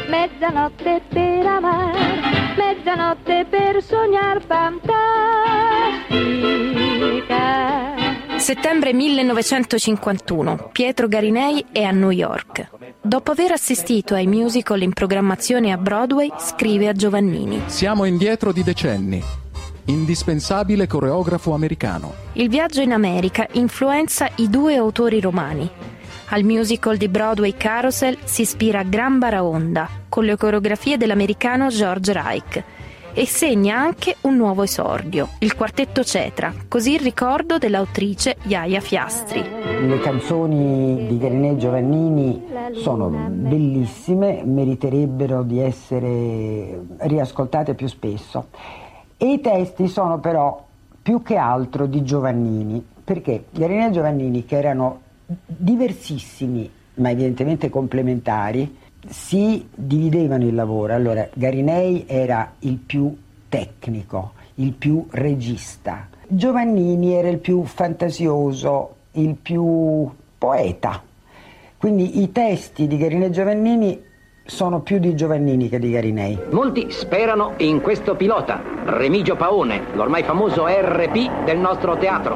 Mezzanotte 0.46 1.02
per 1.08 1.44
amare, 1.44 1.98
mezzanotte 2.56 3.46
per 3.50 3.82
sognar 3.82 4.40
fantastica. 4.46 5.58
Settembre 8.38 8.92
1951. 8.92 10.68
Pietro 10.70 11.08
Garinei 11.08 11.64
è 11.72 11.82
a 11.82 11.90
New 11.90 12.10
York. 12.10 12.70
Dopo 13.02 13.32
aver 13.32 13.50
assistito 13.50 14.14
ai 14.14 14.28
musical 14.28 14.82
in 14.82 14.92
programmazione 14.92 15.72
a 15.72 15.76
Broadway, 15.78 16.30
scrive 16.38 16.86
a 16.86 16.92
Giovannini. 16.92 17.62
Siamo 17.66 18.04
indietro 18.04 18.52
di 18.52 18.62
decenni. 18.62 19.20
Indispensabile 19.86 20.86
coreografo 20.86 21.54
americano. 21.54 22.14
Il 22.34 22.48
viaggio 22.48 22.82
in 22.82 22.92
America 22.92 23.48
influenza 23.54 24.30
i 24.36 24.48
due 24.48 24.76
autori 24.76 25.20
romani. 25.20 25.68
Al 26.28 26.42
musical 26.42 26.96
di 26.96 27.08
Broadway 27.08 27.54
Carousel 27.56 28.18
si 28.24 28.42
ispira 28.42 28.82
Gran 28.82 29.20
Baraonda, 29.20 29.88
con 30.08 30.24
le 30.24 30.36
coreografie 30.36 30.96
dell'americano 30.96 31.68
George 31.68 32.12
Reich, 32.12 32.64
e 33.12 33.26
segna 33.26 33.78
anche 33.78 34.16
un 34.22 34.34
nuovo 34.34 34.64
esordio, 34.64 35.28
il 35.38 35.54
quartetto 35.54 36.02
Cetra, 36.02 36.52
così 36.66 36.94
il 36.94 37.00
ricordo 37.00 37.58
dell'autrice 37.58 38.38
Iaia 38.42 38.80
Fiastri. 38.80 39.40
Le 39.40 40.00
canzoni 40.00 41.06
di 41.06 41.16
Garinei 41.16 41.56
Giovannini 41.58 42.42
sono 42.72 43.08
bellissime, 43.08 44.42
meriterebbero 44.44 45.44
di 45.44 45.60
essere 45.60 46.86
riascoltate 46.98 47.74
più 47.74 47.86
spesso. 47.86 48.48
E 49.16 49.30
i 49.30 49.40
testi 49.40 49.86
sono 49.86 50.18
però 50.18 50.60
più 51.00 51.22
che 51.22 51.36
altro 51.36 51.86
di 51.86 52.02
Giovannini, 52.02 52.84
perché 53.04 53.44
Garinei 53.52 53.92
Giovannini, 53.92 54.44
che 54.44 54.56
erano 54.56 55.04
diversissimi 55.46 56.70
ma 56.96 57.10
evidentemente 57.10 57.68
complementari, 57.70 58.76
si 59.08 59.66
dividevano 59.74 60.44
il 60.44 60.54
lavoro. 60.54 60.94
Allora, 60.94 61.28
Garinei 61.32 62.04
era 62.06 62.52
il 62.60 62.76
più 62.76 63.14
tecnico, 63.48 64.32
il 64.54 64.72
più 64.72 65.06
regista, 65.10 66.08
Giovannini 66.28 67.14
era 67.14 67.28
il 67.28 67.38
più 67.38 67.62
fantasioso, 67.64 68.94
il 69.12 69.34
più 69.34 70.10
poeta. 70.38 71.02
Quindi 71.76 72.20
i 72.22 72.32
testi 72.32 72.86
di 72.86 72.96
Garinei 72.96 73.28
e 73.28 73.30
Giovannini 73.30 74.02
sono 74.44 74.80
più 74.80 74.98
di 74.98 75.14
Giovannini 75.14 75.68
che 75.68 75.78
di 75.78 75.90
Garinei. 75.90 76.38
Molti 76.50 76.90
sperano 76.90 77.52
in 77.58 77.80
questo 77.80 78.16
pilota, 78.16 78.60
Remigio 78.84 79.36
Paone, 79.36 79.82
l'ormai 79.94 80.22
famoso 80.22 80.66
RP 80.66 81.44
del 81.44 81.58
nostro 81.58 81.96
teatro. 81.96 82.34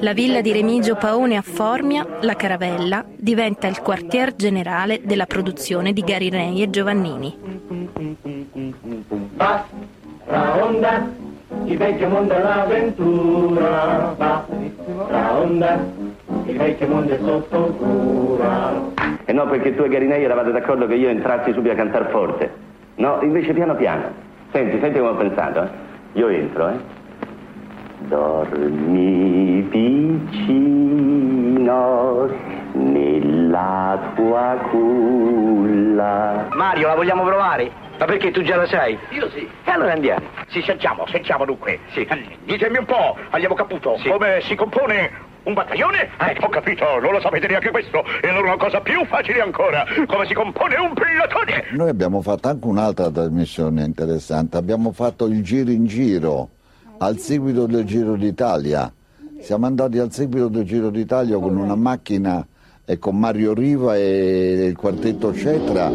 La 0.00 0.12
villa 0.12 0.42
di 0.42 0.52
Remigio 0.52 0.94
Paone 0.94 1.38
a 1.38 1.42
Formia, 1.42 2.06
la 2.20 2.34
Caravella, 2.34 3.02
diventa 3.16 3.66
il 3.66 3.80
quartier 3.80 4.36
generale 4.36 5.00
della 5.02 5.24
produzione 5.24 5.94
di 5.94 6.02
Garinei 6.02 6.62
e 6.62 6.68
Giovannini. 6.68 7.34
La 9.36 10.62
onda, 10.62 11.08
il 11.64 11.76
vecchio 11.78 12.08
mondo 12.08 12.34
all'avventura, 12.34 14.14
va, 14.18 14.46
la 15.08 15.34
onda, 15.34 15.82
il 16.44 16.56
vecchio 16.58 16.88
mondo 16.88 17.14
è 17.14 17.18
sotto 17.18 17.58
cura. 17.78 18.72
E 19.24 19.32
no, 19.32 19.48
perché 19.48 19.74
tu 19.74 19.84
e 19.84 19.88
Garinei 19.88 20.24
eravate 20.24 20.52
d'accordo 20.52 20.86
che 20.86 20.94
io 20.94 21.08
entrassi 21.08 21.52
subito 21.52 21.72
a 21.72 21.76
cantare 21.76 22.10
forte. 22.10 22.52
No, 22.96 23.18
invece 23.22 23.54
piano 23.54 23.74
piano. 23.74 24.04
Senti, 24.52 24.78
senti 24.78 24.98
come 24.98 25.10
ho 25.10 25.16
pensato, 25.16 25.62
eh. 25.62 25.68
Io 26.12 26.28
entro, 26.28 26.68
eh. 26.68 27.04
Dormi 28.08 29.62
vicino 29.62 30.74
nella 32.72 33.36
l'acqua 33.56 34.58
culla. 34.70 36.48
Mario, 36.52 36.88
la 36.88 36.94
vogliamo 36.94 37.24
provare? 37.24 37.70
Ma 37.98 38.04
perché 38.04 38.30
tu 38.30 38.42
già 38.42 38.56
la 38.56 38.66
sai? 38.66 38.98
Io 39.10 39.30
sì. 39.30 39.48
E 39.64 39.70
allora 39.70 39.92
andiamo. 39.92 40.26
Sì, 40.48 40.60
sentiamo, 40.60 41.06
sentiamo 41.08 41.46
dunque. 41.46 41.78
Sì. 41.92 42.06
Ditemi 42.44 42.76
un 42.76 42.84
po', 42.84 43.16
Allievo 43.30 43.54
Caputo, 43.54 43.98
come 44.06 44.40
si 44.42 44.54
compone 44.54 45.10
un 45.44 45.54
battaglione? 45.54 46.10
Eh, 46.20 46.36
ho 46.40 46.48
capito, 46.48 46.84
non 47.00 47.12
lo 47.12 47.20
sapete 47.20 47.46
neanche 47.46 47.70
questo. 47.70 48.04
E 48.20 48.28
allora 48.28 48.48
una 48.48 48.56
cosa 48.58 48.80
più 48.80 49.02
facile 49.06 49.40
ancora, 49.40 49.86
come 50.06 50.26
si 50.26 50.34
compone 50.34 50.76
un 50.76 50.92
pilotone? 50.92 51.64
Noi 51.70 51.88
abbiamo 51.88 52.20
fatto 52.20 52.48
anche 52.48 52.66
un'altra 52.66 53.10
trasmissione 53.10 53.84
interessante, 53.84 54.58
abbiamo 54.58 54.92
fatto 54.92 55.26
il 55.26 55.42
giro 55.42 55.70
in 55.70 55.86
giro, 55.86 56.50
al 56.98 57.18
seguito 57.18 57.66
del 57.66 57.84
Giro 57.84 58.16
d'Italia. 58.16 58.92
Siamo 59.40 59.66
andati 59.66 59.98
al 59.98 60.12
seguito 60.12 60.48
del 60.48 60.64
Giro 60.64 60.90
d'Italia 60.90 61.38
con 61.38 61.56
una 61.56 61.74
macchina 61.76 62.46
e 62.84 62.98
con 62.98 63.18
Mario 63.18 63.52
Riva 63.52 63.96
e 63.96 64.66
il 64.68 64.76
quartetto 64.76 65.34
Cetra. 65.34 65.90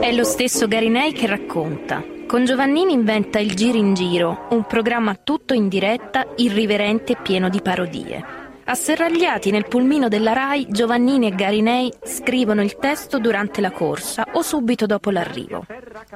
È 0.00 0.12
lo 0.12 0.24
stesso 0.24 0.66
Garinei 0.66 1.12
che 1.12 1.26
racconta. 1.26 2.02
Con 2.26 2.44
Giovannini 2.44 2.92
inventa 2.92 3.38
il 3.38 3.54
Giro 3.54 3.78
in 3.78 3.94
Giro, 3.94 4.48
un 4.50 4.64
programma 4.66 5.14
tutto 5.14 5.54
in 5.54 5.68
diretta, 5.68 6.26
irriverente 6.36 7.12
e 7.12 7.16
pieno 7.22 7.48
di 7.48 7.60
parodie. 7.60 8.45
Asserragliati 8.68 9.52
nel 9.52 9.68
pulmino 9.68 10.08
della 10.08 10.32
RAI, 10.32 10.66
Giovannini 10.68 11.28
e 11.28 11.34
Garinei 11.36 11.92
scrivono 12.02 12.62
il 12.62 12.76
testo 12.78 13.20
durante 13.20 13.60
la 13.60 13.70
corsa 13.70 14.26
o 14.32 14.42
subito 14.42 14.86
dopo 14.86 15.10
l'arrivo. 15.10 15.64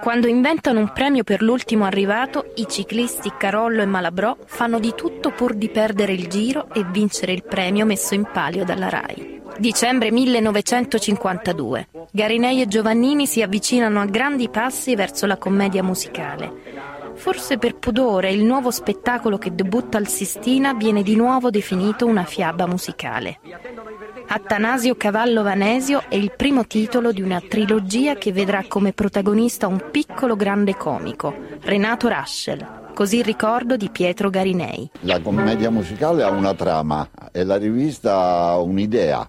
Quando 0.01 0.27
inventano 0.27 0.81
un 0.81 0.93
premio 0.93 1.23
per 1.23 1.43
l'ultimo 1.43 1.85
arrivato, 1.85 2.51
i 2.57 2.67
ciclisti 2.69 3.33
Carollo 3.39 3.83
e 3.83 3.87
Malabrò 3.87 4.37
fanno 4.47 4.81
di 4.81 4.93
tutto 4.97 5.31
pur 5.31 5.55
di 5.55 5.69
perdere 5.69 6.13
il 6.13 6.27
giro 6.27 6.67
e 6.73 6.85
vincere 6.85 7.33
il 7.33 7.45
premio 7.45 7.87
messo 7.87 8.15
in 8.15 8.29
palio 8.33 8.65
dalla 8.65 8.89
RAI. 8.89 9.43
Dicembre 9.57 10.11
1952. 10.11 11.89
Garinei 12.11 12.63
e 12.63 12.67
Giovannini 12.67 13.27
si 13.27 13.43
avvicinano 13.43 14.01
a 14.01 14.07
grandi 14.07 14.49
passi 14.49 14.97
verso 14.97 15.25
la 15.27 15.37
commedia 15.37 15.85
musicale. 15.85 16.99
Forse 17.21 17.59
per 17.59 17.77
pudore 17.77 18.33
il 18.33 18.43
nuovo 18.45 18.71
spettacolo 18.71 19.37
che 19.37 19.55
debutta 19.55 19.99
al 19.99 20.09
Sistina 20.09 20.73
viene 20.73 21.03
di 21.03 21.17
nuovo 21.17 21.51
definito 21.51 22.07
una 22.07 22.25
fiaba 22.25 22.67
musicale. 22.67 23.41
Attanasio 24.29 24.95
Cavallo 24.95 25.43
Vanesio 25.43 26.05
è 26.09 26.15
il 26.15 26.33
primo 26.35 26.67
titolo 26.67 27.13
di 27.13 27.21
una 27.21 27.43
trilogia 27.47 28.15
che 28.15 28.33
vedrà 28.33 28.65
come 28.67 28.95
protagonista 28.95 29.67
un 29.67 29.91
piccolo 29.91 30.35
grande 30.35 30.75
comico, 30.77 31.35
Renato 31.61 32.09
Raschel, 32.09 32.67
così 32.95 33.19
il 33.19 33.25
ricordo 33.25 33.77
di 33.77 33.91
Pietro 33.91 34.31
Garinei. 34.31 34.91
La 35.01 35.21
commedia 35.21 35.69
musicale 35.69 36.23
ha 36.23 36.31
una 36.31 36.55
trama 36.55 37.07
e 37.33 37.45
la 37.45 37.57
rivista 37.57 38.17
ha 38.17 38.59
un'idea. 38.59 39.29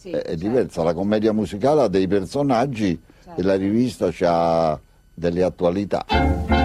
è, 0.00 0.10
è 0.10 0.36
diversa, 0.36 0.84
la 0.84 0.94
commedia 0.94 1.32
musicale 1.32 1.82
ha 1.82 1.88
dei 1.88 2.06
personaggi 2.06 2.96
e 3.34 3.42
la 3.42 3.56
rivista 3.56 4.10
ha 4.20 4.78
delle 5.12 5.42
attualità. 5.42 6.59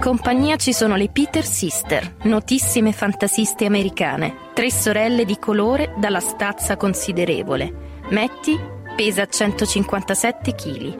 Compagnia 0.00 0.56
ci 0.56 0.72
sono 0.72 0.96
le 0.96 1.10
Peter 1.10 1.44
Sister, 1.44 2.16
notissime 2.22 2.90
fantasiste 2.90 3.66
americane, 3.66 4.48
tre 4.54 4.70
sorelle 4.70 5.26
di 5.26 5.38
colore 5.38 5.92
dalla 5.98 6.20
stazza 6.20 6.78
considerevole. 6.78 7.98
Matty 8.08 8.58
pesa 8.96 9.26
157 9.26 10.54
kg, 10.54 10.98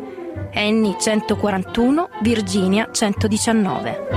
Annie 0.53 0.97
141, 1.01 2.11
Virginia 2.21 2.91
119. 2.93 4.09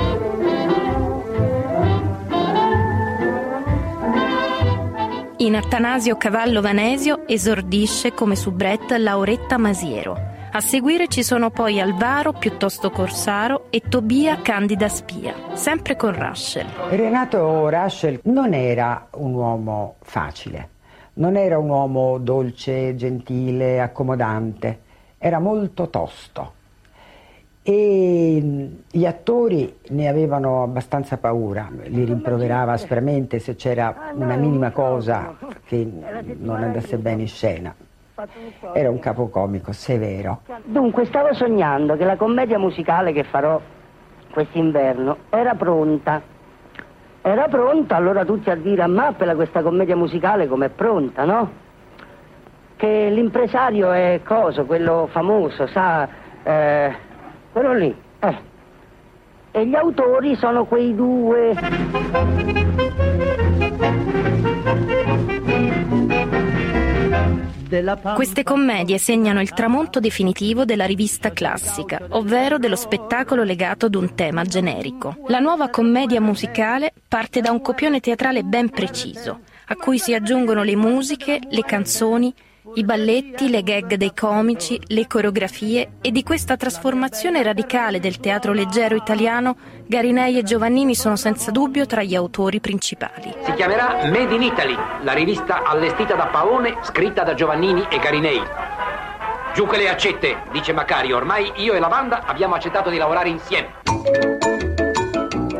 In 5.38 5.56
Attanasio 5.56 6.18
Cavallo 6.18 6.60
Vanesio 6.60 7.26
esordisce 7.26 8.14
come 8.14 8.36
soubrette 8.36 8.98
Lauretta 8.98 9.58
Masiero. 9.58 10.33
A 10.56 10.62
seguire 10.62 11.08
ci 11.08 11.24
sono 11.24 11.50
poi 11.50 11.80
Alvaro 11.80 12.32
piuttosto 12.32 12.92
Corsaro 12.92 13.72
e 13.72 13.82
Tobia 13.90 14.40
Candida 14.44 14.88
Spia, 14.88 15.34
sempre 15.54 15.96
con 15.96 16.14
Russell. 16.14 16.68
Renato 16.90 17.70
Raschel 17.70 18.20
non 18.26 18.54
era 18.54 19.08
un 19.14 19.34
uomo 19.34 19.96
facile, 20.02 20.70
non 21.14 21.38
era 21.38 21.58
un 21.58 21.70
uomo 21.70 22.20
dolce, 22.20 22.94
gentile, 22.96 23.82
accomodante, 23.82 24.82
era 25.18 25.40
molto 25.40 25.90
tosto 25.90 26.54
e 27.64 28.70
gli 28.92 29.06
attori 29.08 29.76
ne 29.88 30.08
avevano 30.08 30.62
abbastanza 30.62 31.18
paura, 31.18 31.68
li 31.86 32.04
rimproverava 32.04 32.74
aspramente 32.74 33.40
se 33.40 33.56
c'era 33.56 34.12
una 34.14 34.36
minima 34.36 34.70
cosa 34.70 35.36
che 35.66 35.90
non 36.38 36.62
andasse 36.62 37.00
bene 37.00 37.24
in 37.24 37.28
scena. 37.28 37.76
Era 38.74 38.92
un 38.92 39.00
capocomico 39.00 39.72
severo. 39.72 40.42
Dunque, 40.64 41.06
stavo 41.06 41.34
sognando 41.34 41.96
che 41.98 42.06
la 42.06 42.16
commedia 42.16 42.60
musicale 42.60 43.12
che 43.12 43.24
farò 43.24 43.60
quest'inverno 44.32 45.18
era 45.30 45.56
pronta. 45.56 46.22
Era 47.22 47.48
pronta, 47.48 47.96
allora 47.96 48.24
tutti 48.24 48.50
a 48.50 48.56
dire 48.56 48.84
a 48.84 48.88
Mappela 48.88 49.34
questa 49.34 49.62
commedia 49.64 49.96
musicale 49.96 50.48
com'è 50.48 50.70
pronta, 50.70 51.26
no? 51.26 51.52
Che 52.76 53.10
l'impresario 53.10 53.92
è 53.92 54.20
coso, 54.24 54.66
quello 54.66 55.08
famoso, 55.10 55.66
sa, 55.68 56.08
eh, 56.44 56.96
quello 57.52 57.74
lì, 57.74 57.96
eh. 58.20 58.38
E 59.52 59.66
gli 59.66 59.76
autori 59.76 60.36
sono 60.36 60.66
quei 60.66 60.94
due. 60.94 61.56
Queste 68.16 68.44
commedie 68.44 68.98
segnano 68.98 69.42
il 69.42 69.52
tramonto 69.54 70.00
definitivo 70.00 70.64
della 70.66 70.86
rivista 70.86 71.32
classica, 71.32 72.00
ovvero 72.10 72.60
dello 72.60 72.76
spettacolo 72.76 73.44
legato 73.44 73.88
ad 73.88 73.96
un 73.96 74.14
tema 74.14 74.44
generico. 74.44 75.18
La 75.28 75.40
nuova 75.40 75.70
commedia 75.70 76.22
musicale 76.22 76.94
parte 77.08 77.42
da 77.42 77.52
un 77.52 77.62
copione 77.62 78.00
teatrale 78.00 78.44
ben 78.44 78.70
preciso, 78.70 79.40
a 79.68 79.76
cui 79.76 79.98
si 79.98 80.14
aggiungono 80.14 80.62
le 80.62 80.76
musiche, 80.76 81.40
le 81.50 81.64
canzoni, 81.64 82.34
i 82.76 82.84
balletti, 82.84 83.50
le 83.50 83.62
gag 83.62 83.96
dei 83.96 84.14
comici, 84.14 84.80
le 84.88 85.06
coreografie 85.06 85.94
e 86.02 86.12
di 86.12 86.24
questa 86.24 86.58
trasformazione 86.58 87.44
radicale 87.44 88.00
del 88.00 88.20
teatro 88.20 88.52
leggero 88.52 88.96
italiano, 88.96 89.56
Garinei 89.86 90.38
e 90.38 90.44
Giovannini 90.44 90.96
sono 90.96 91.16
senza 91.16 91.52
dubbio 91.52 91.86
tra 91.86 92.02
gli 92.02 92.16
autori 92.16 92.60
principali. 92.60 93.34
Si 93.44 93.54
chiamerà 93.54 94.10
Made 94.10 94.34
in 94.34 94.42
Italy, 94.42 94.76
la 95.04 95.14
rivista 95.14 95.64
allestita 95.64 96.16
da 96.16 96.28
Paone, 96.28 96.78
scritta 96.82 97.24
da 97.24 97.36
Giovannini 97.36 97.86
e 97.90 98.00
Garinei. 98.00 98.42
Giù 99.54 99.68
che 99.68 99.78
le 99.78 99.90
accette, 99.90 100.38
dice 100.52 100.74
Macario, 100.74 101.16
ormai 101.16 101.52
io 101.58 101.74
e 101.74 101.80
la 101.80 101.90
banda 101.90 102.26
abbiamo 102.26 102.56
accettato 102.56 102.90
di 102.90 102.98
lavorare 102.98 103.30
insieme. 103.30 103.82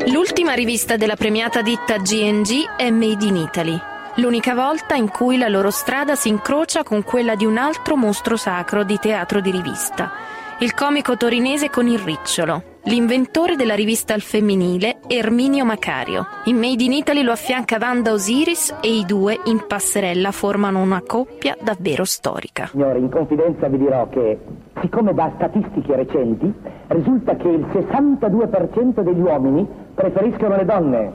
L'ultima 0.06 0.54
rivista 0.54 0.96
della 0.96 1.16
premiata 1.16 1.62
ditta 1.62 1.96
GNG 1.98 2.76
è 2.76 2.90
Made 2.90 3.24
in 3.24 3.36
Italy. 3.36 3.92
L'unica 4.18 4.54
volta 4.54 4.94
in 4.94 5.10
cui 5.10 5.36
la 5.36 5.48
loro 5.48 5.70
strada 5.70 6.14
si 6.14 6.28
incrocia 6.28 6.84
con 6.84 7.02
quella 7.02 7.34
di 7.34 7.44
un 7.44 7.56
altro 7.56 7.96
mostro 7.96 8.36
sacro 8.36 8.84
di 8.84 8.96
teatro 8.96 9.40
di 9.40 9.50
rivista, 9.50 10.12
il 10.60 10.72
comico 10.72 11.16
torinese 11.16 11.68
con 11.68 11.88
il 11.88 11.98
ricciolo, 11.98 12.62
l'inventore 12.84 13.56
della 13.56 13.74
rivista 13.74 14.14
al 14.14 14.20
femminile 14.20 14.98
Erminio 15.08 15.64
Macario. 15.64 16.28
In 16.44 16.58
Made 16.58 16.84
in 16.84 16.92
Italy 16.92 17.22
lo 17.22 17.32
affianca 17.32 17.76
Wanda 17.80 18.12
Osiris 18.12 18.76
e 18.80 18.98
i 18.98 19.04
due 19.04 19.36
in 19.46 19.64
passerella 19.66 20.30
formano 20.30 20.80
una 20.80 21.02
coppia 21.04 21.56
davvero 21.60 22.04
storica. 22.04 22.66
Signore, 22.66 23.00
in 23.00 23.10
confidenza 23.10 23.66
vi 23.66 23.78
dirò 23.78 24.08
che, 24.10 24.38
siccome 24.80 25.12
da 25.12 25.32
statistiche 25.34 25.96
recenti 25.96 26.54
risulta 26.86 27.34
che 27.34 27.48
il 27.48 27.66
62% 27.66 29.00
degli 29.00 29.20
uomini 29.20 29.66
preferiscono 29.92 30.54
le 30.54 30.64
donne, 30.64 31.12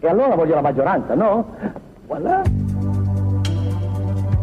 e 0.00 0.08
allora 0.08 0.34
voglio 0.34 0.56
la 0.56 0.62
maggioranza, 0.62 1.14
no? 1.14 1.88
Voilà. 2.10 2.42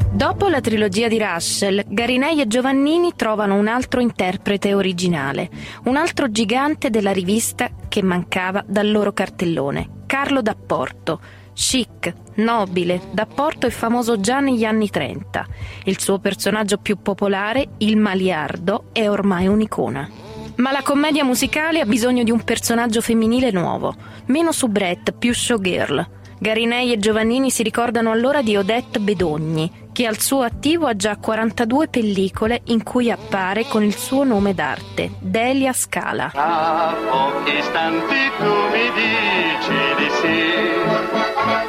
Dopo 0.10 0.48
la 0.48 0.62
trilogia 0.62 1.10
di 1.10 1.20
Russell, 1.20 1.84
Garinei 1.86 2.40
e 2.40 2.48
Giovannini 2.48 3.12
trovano 3.14 3.56
un 3.56 3.68
altro 3.68 4.00
interprete 4.00 4.74
originale, 4.74 5.50
un 5.84 5.98
altro 5.98 6.32
gigante 6.32 6.90
della 6.90 7.12
rivista 7.12 7.70
che 7.90 8.02
mancava 8.02 8.64
dal 8.66 8.90
loro 8.90 9.12
cartellone, 9.12 10.04
Carlo 10.06 10.42
D'Apporto, 10.42 11.20
chic, 11.54 12.14
nobile, 12.36 13.02
D'Apporto 13.12 13.68
è 13.68 13.70
famoso 13.70 14.18
già 14.22 14.40
negli 14.40 14.64
anni 14.64 14.90
30. 14.90 15.46
Il 15.84 16.00
suo 16.00 16.20
personaggio 16.20 16.78
più 16.78 17.02
popolare, 17.02 17.72
il 17.80 17.98
Maliardo, 17.98 18.86
è 18.94 19.10
ormai 19.10 19.48
un'icona. 19.48 20.10
Ma 20.56 20.72
la 20.72 20.82
commedia 20.84 21.26
musicale 21.26 21.82
ha 21.82 21.86
bisogno 21.86 22.24
di 22.24 22.32
un 22.32 22.44
personaggio 22.46 23.02
femminile 23.02 23.52
nuovo, 23.52 23.94
meno 24.28 24.54
soubrette, 24.54 25.12
più 25.12 25.34
showgirl. 25.34 26.16
Garinei 26.40 26.92
e 26.92 27.00
Giovannini 27.00 27.50
si 27.50 27.64
ricordano 27.64 28.12
allora 28.12 28.44
di 28.44 28.56
Odette 28.56 29.00
Bedogni, 29.00 29.90
che 29.92 30.06
al 30.06 30.20
suo 30.20 30.44
attivo 30.44 30.86
ha 30.86 30.96
già 30.96 31.18
42 31.18 31.88
pellicole 31.88 32.62
in 32.66 32.84
cui 32.84 33.10
appare 33.10 33.66
con 33.68 33.84
il 33.84 33.96
suo 33.96 34.24
nome 34.24 34.54
d'arte, 34.54 35.14
Delia 35.20 35.74
Scala. 35.74 36.32
A 36.36 36.96
pochi 37.10 37.58
istanti 37.58 38.16
tu 38.38 38.54
mi 38.72 38.92
dici 38.94 39.74
di 39.98 40.10
sì, 40.22 40.52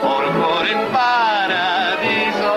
ho 0.00 0.32
cuore 0.38 0.70
in 0.70 0.86
paradiso. 0.92 2.56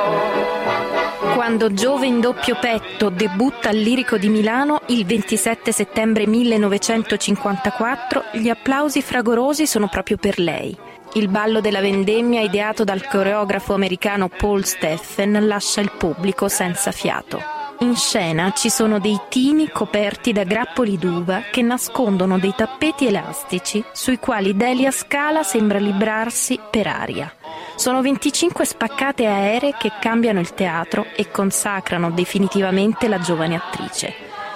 Quando 1.34 1.72
Giove 1.74 2.08
in 2.08 2.20
doppio 2.20 2.58
petto 2.60 3.10
debutta 3.10 3.70
al 3.70 3.78
Lirico 3.78 4.18
di 4.18 4.28
Milano 4.28 4.82
il 4.88 5.06
27 5.06 5.72
settembre 5.72 6.28
1954, 6.28 8.24
gli 8.34 8.50
applausi 8.50 9.02
fragorosi 9.02 9.66
sono 9.66 9.88
proprio 9.88 10.18
per 10.18 10.38
lei. 10.38 10.78
Il 11.14 11.28
ballo 11.28 11.60
della 11.60 11.82
vendemmia 11.82 12.40
ideato 12.40 12.86
dal 12.86 13.06
coreografo 13.06 13.74
americano 13.74 14.30
Paul 14.30 14.64
Steffen 14.64 15.46
lascia 15.46 15.82
il 15.82 15.92
pubblico 15.92 16.48
senza 16.48 16.92
fiato. 16.92 17.42
In 17.80 17.98
scena 17.98 18.54
ci 18.54 18.70
sono 18.70 18.98
dei 18.98 19.20
tini 19.28 19.70
coperti 19.70 20.32
da 20.32 20.46
grappoli 20.46 20.98
d'uva 20.98 21.42
che 21.52 21.62
nascondono 21.64 22.40
dei 22.40 22.54
tappeti 22.56 23.08
elastici 23.08 23.84
sui 23.92 24.20
quali 24.20 24.56
Delia 24.56 24.92
Scala 24.92 25.44
sembra 25.44 25.80
librarsi 25.80 26.58
per 26.70 26.88
aria. 26.88 27.34
Sono 27.76 28.02
25 28.02 28.64
spaccate 28.64 29.26
aeree 29.26 29.76
che 29.78 29.92
cambiano 30.00 30.40
il 30.40 30.54
teatro 30.54 31.08
e 31.14 31.30
consacrano 31.30 32.10
definitivamente 32.12 33.10
la 33.10 33.20
giovane 33.20 33.56
attrice. 33.56 34.14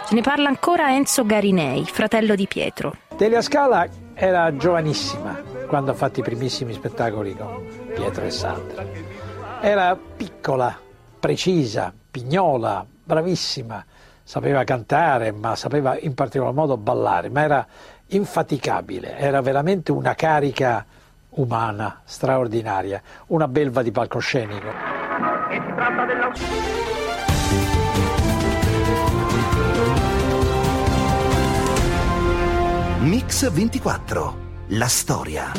Ce 0.08 0.14
ne 0.14 0.22
parla 0.22 0.48
ancora 0.48 0.94
Enzo 0.94 1.26
Garinei, 1.26 1.84
fratello 1.84 2.34
di 2.36 2.48
Pietro. 2.48 2.96
Delia 3.18 3.42
Scala 3.42 3.86
era 4.14 4.56
giovanissima 4.56 5.55
quando 5.68 5.92
ha 5.92 5.94
fatto 5.94 6.20
i 6.20 6.24
primissimi 6.24 6.74
spettacoli 6.74 7.36
con 7.36 7.66
Pietro 7.94 8.26
e 8.26 8.32
Sandra. 8.32 8.86
Era 9.62 9.98
piccola, 9.98 10.78
precisa, 11.20 11.94
pignola, 12.12 12.86
bravissima, 13.04 13.84
sapeva 14.24 14.64
cantare, 14.64 15.32
ma 15.32 15.56
sapeva 15.56 15.98
in 16.00 16.14
particolar 16.14 16.54
modo 16.54 16.78
ballare, 16.78 17.30
ma 17.30 17.42
era 17.42 17.68
infaticabile, 18.08 19.18
era 19.18 19.42
veramente 19.42 19.92
una 19.92 20.14
carica 20.14 20.86
umana, 21.30 22.02
straordinaria, 22.04 23.02
una 23.28 23.48
belva 23.48 23.82
di 23.82 23.92
palcoscenico. 23.92 24.68
E 25.50 25.62
si 25.62 25.74
tratta 25.76 26.06
della... 26.06 26.32
Mix 33.00 33.52
24. 33.52 34.45
La 34.70 34.88
storia. 34.88 35.52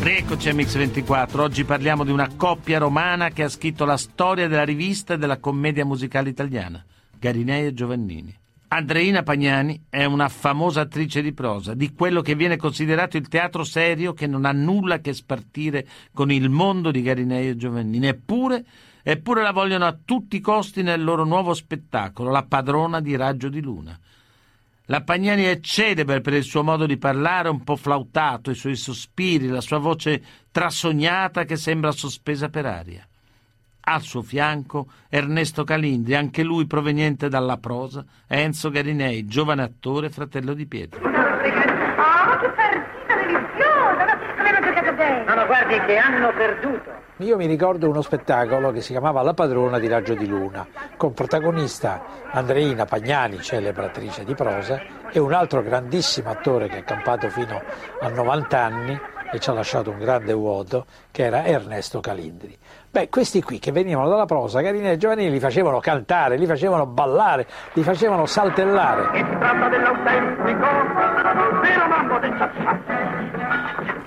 Rieccoci 0.00 0.50
a 0.50 0.52
Mix24, 0.52 1.40
oggi 1.40 1.64
parliamo 1.64 2.04
di 2.04 2.10
una 2.10 2.28
coppia 2.36 2.78
romana 2.78 3.30
che 3.30 3.44
ha 3.44 3.48
scritto 3.48 3.86
la 3.86 3.96
storia 3.96 4.46
della 4.46 4.62
rivista 4.62 5.14
e 5.14 5.18
della 5.18 5.38
commedia 5.38 5.86
musicale 5.86 6.28
italiana, 6.28 6.84
Garinei 7.18 7.68
e 7.68 7.72
Giovannini. 7.72 8.38
Andreina 8.68 9.22
Pagnani 9.22 9.86
è 9.88 10.04
una 10.04 10.28
famosa 10.28 10.82
attrice 10.82 11.22
di 11.22 11.32
prosa, 11.32 11.72
di 11.72 11.94
quello 11.94 12.20
che 12.20 12.34
viene 12.34 12.58
considerato 12.58 13.16
il 13.16 13.28
teatro 13.28 13.64
serio 13.64 14.12
che 14.12 14.26
non 14.26 14.44
ha 14.44 14.52
nulla 14.52 14.96
a 14.96 15.00
che 15.00 15.14
spartire 15.14 15.86
con 16.12 16.30
il 16.30 16.50
mondo 16.50 16.90
di 16.90 17.00
Garinei 17.00 17.48
e 17.48 17.56
Giovannini, 17.56 18.08
eppure, 18.08 18.66
eppure 19.02 19.40
la 19.40 19.52
vogliono 19.52 19.86
a 19.86 19.96
tutti 20.04 20.36
i 20.36 20.40
costi 20.40 20.82
nel 20.82 21.02
loro 21.02 21.24
nuovo 21.24 21.54
spettacolo, 21.54 22.30
La 22.30 22.44
padrona 22.44 23.00
di 23.00 23.16
Raggio 23.16 23.48
di 23.48 23.62
Luna. 23.62 23.98
La 24.88 25.00
Pagnani 25.00 25.44
è 25.44 25.60
celebre 25.60 26.20
per 26.20 26.34
il 26.34 26.42
suo 26.42 26.62
modo 26.62 26.84
di 26.84 26.98
parlare 26.98 27.48
un 27.48 27.64
po' 27.64 27.74
flautato, 27.74 28.50
i 28.50 28.54
suoi 28.54 28.76
sospiri, 28.76 29.48
la 29.48 29.62
sua 29.62 29.78
voce 29.78 30.22
trasognata 30.52 31.44
che 31.44 31.56
sembra 31.56 31.90
sospesa 31.90 32.50
per 32.50 32.66
aria. 32.66 33.06
Al 33.86 34.02
suo 34.02 34.20
fianco 34.20 34.88
Ernesto 35.08 35.64
Calindri, 35.64 36.14
anche 36.14 36.42
lui 36.42 36.66
proveniente 36.66 37.30
dalla 37.30 37.56
prosa, 37.56 38.04
e 38.26 38.40
Enzo 38.40 38.68
Garinei, 38.68 39.24
giovane 39.24 39.62
attore, 39.62 40.10
fratello 40.10 40.52
di 40.52 40.66
Pietro. 40.66 41.00
Oh, 41.00 41.10
che 42.38 42.48
partita 42.50 43.14
deliziosa! 43.14 44.18
Come 44.36 44.48
hanno 44.50 44.66
giocato 44.66 44.92
bene? 44.92 45.24
No, 45.24 45.34
no, 45.34 45.46
guardi 45.46 45.80
che 45.86 45.96
hanno 45.96 46.30
perduto. 46.34 47.03
Io 47.18 47.36
mi 47.36 47.46
ricordo 47.46 47.88
uno 47.88 48.02
spettacolo 48.02 48.72
che 48.72 48.80
si 48.80 48.90
chiamava 48.90 49.22
La 49.22 49.34
padrona 49.34 49.78
di 49.78 49.86
Raggio 49.86 50.14
di 50.14 50.26
Luna, 50.26 50.66
con 50.96 51.14
protagonista 51.14 52.02
Andreina 52.32 52.86
Pagnani, 52.86 53.40
celebre 53.40 53.84
attrice 53.84 54.24
di 54.24 54.34
prosa, 54.34 54.82
e 55.12 55.20
un 55.20 55.32
altro 55.32 55.62
grandissimo 55.62 56.30
attore 56.30 56.66
che 56.66 56.78
ha 56.78 56.82
campato 56.82 57.28
fino 57.28 57.62
a 58.00 58.08
90 58.08 58.58
anni 58.58 59.00
e 59.30 59.38
ci 59.38 59.48
ha 59.48 59.52
lasciato 59.52 59.90
un 59.90 59.98
grande 59.98 60.32
vuoto, 60.32 60.86
che 61.12 61.22
era 61.22 61.44
Ernesto 61.44 62.00
Calindri. 62.00 62.58
Beh, 62.90 63.08
questi 63.08 63.40
qui 63.42 63.60
che 63.60 63.70
venivano 63.70 64.08
dalla 64.08 64.26
prosa, 64.26 64.60
Carina 64.60 64.90
e 64.90 64.96
Giovanni, 64.96 65.30
li 65.30 65.38
facevano 65.38 65.78
cantare, 65.78 66.36
li 66.36 66.46
facevano 66.46 66.84
ballare, 66.84 67.46
li 67.74 67.84
facevano 67.84 68.26
saltellare. 68.26 69.16
E 69.16 69.24
si 69.24 69.38
tratta 69.38 69.68
dell'autentico 69.68 70.66
vero 71.64 71.86
mambo 71.88 72.18
del 72.18 72.36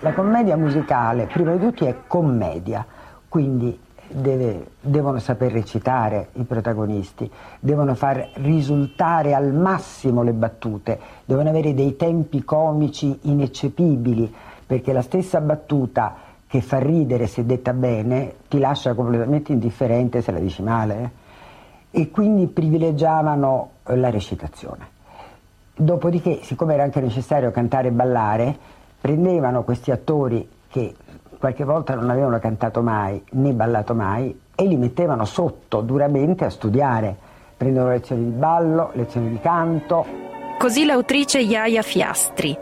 La 0.02 0.14
commedia 0.14 0.56
musicale, 0.56 1.26
prima 1.26 1.54
di 1.54 1.60
tutto, 1.60 1.88
è 1.88 1.96
commedia, 2.06 2.86
quindi 3.28 3.78
deve- 4.10 4.68
devono 4.80 5.20
saper 5.20 5.52
recitare 5.52 6.30
i 6.34 6.44
protagonisti, 6.44 7.30
devono 7.60 7.94
far 7.96 8.30
risultare 8.36 9.34
al 9.34 9.54
massimo 9.54 10.24
le 10.24 10.34
battute, 10.34 11.00
devono 11.26 11.50
avere 11.50 11.74
dei 11.74 11.96
tempi 11.96 12.44
comici 12.44 13.20
ineccepibili, 13.24 14.34
perché 14.66 14.94
la 14.94 15.02
stessa 15.02 15.42
battuta 15.42 16.16
che 16.48 16.62
fa 16.62 16.80
ridere 16.80 17.28
se 17.28 17.46
detta 17.46 17.74
bene 17.74 18.36
ti 18.48 18.60
lascia 18.60 18.94
completamente 18.94 19.52
indifferente 19.52 20.22
se 20.22 20.32
la 20.32 20.40
dici 20.40 20.62
male. 20.62 21.02
eh. 21.02 21.26
E 22.00 22.12
quindi 22.12 22.48
privilegiavano 22.48 23.70
eh, 23.88 23.96
la 23.96 24.10
recitazione. 24.10 24.96
Dopodiché, 25.76 26.40
siccome 26.44 26.74
era 26.74 26.84
anche 26.84 27.02
necessario 27.02 27.52
cantare 27.52 27.90
e 27.90 27.92
ballare, 27.92 28.58
prendevano 29.00 29.64
questi 29.64 29.92
attori 29.92 30.48
che 30.70 30.96
qualche 31.40 31.64
volta 31.64 31.96
non 31.96 32.10
avevano 32.10 32.40
cantato 32.40 32.82
mai 32.82 33.22
né 33.32 33.52
ballato 33.52 33.94
mai 33.94 34.38
e 34.56 34.66
li 34.66 34.76
mettevano 34.76 35.26
sotto 35.26 35.82
duramente 35.82 36.46
a 36.46 36.50
studiare. 36.50 37.16
Prendevano 37.56 37.92
lezioni 37.92 38.26
di 38.26 38.32
ballo, 38.32 38.92
lezioni 38.94 39.30
di 39.30 39.40
canto. 39.40 40.06
Così 40.58 40.86
l'autrice 40.86 41.40
Iaia 41.40 41.82
Fiastri. 41.82 42.58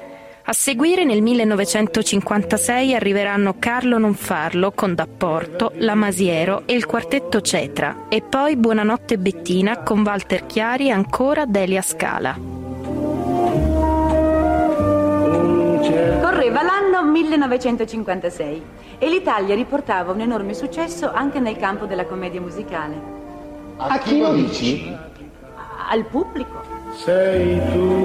A 0.48 0.54
seguire 0.54 1.06
nel 1.06 1.24
1956 1.24 2.94
arriveranno 2.94 3.56
Carlo 3.58 3.98
Non 3.98 4.14
Farlo 4.14 4.72
con 4.74 4.94
D'Apporto, 4.94 5.72
La 5.78 5.96
Masiero 5.96 6.64
e 6.68 6.74
il 6.74 6.86
quartetto 6.86 7.42
Cetra 7.42 8.06
e 8.10 8.22
poi 8.22 8.56
Buonanotte 8.56 9.18
Bettina 9.18 9.80
con 9.80 10.02
Walter 10.06 10.46
Chiari 10.46 10.90
e 10.90 10.92
ancora 10.92 11.46
Delia 11.46 11.82
Scala. 11.82 12.38
Correva 16.22 16.62
l'anno 16.62 16.85
1956 17.24 18.64
e 18.98 19.10
l'Italia 19.10 19.56
riportava 19.56 20.12
un 20.12 20.20
enorme 20.20 20.54
successo 20.54 21.12
anche 21.14 21.40
nel 21.40 21.56
campo 21.56 21.86
della 21.86 22.06
commedia 22.06 22.42
musicale. 22.42 23.14
A 23.78 23.98
chi 24.00 24.20
lo 24.20 24.34
dici? 24.34 24.94
Al 25.90 26.06
pubblico. 26.06 26.62
Sei 26.94 27.62
tu, 27.72 27.98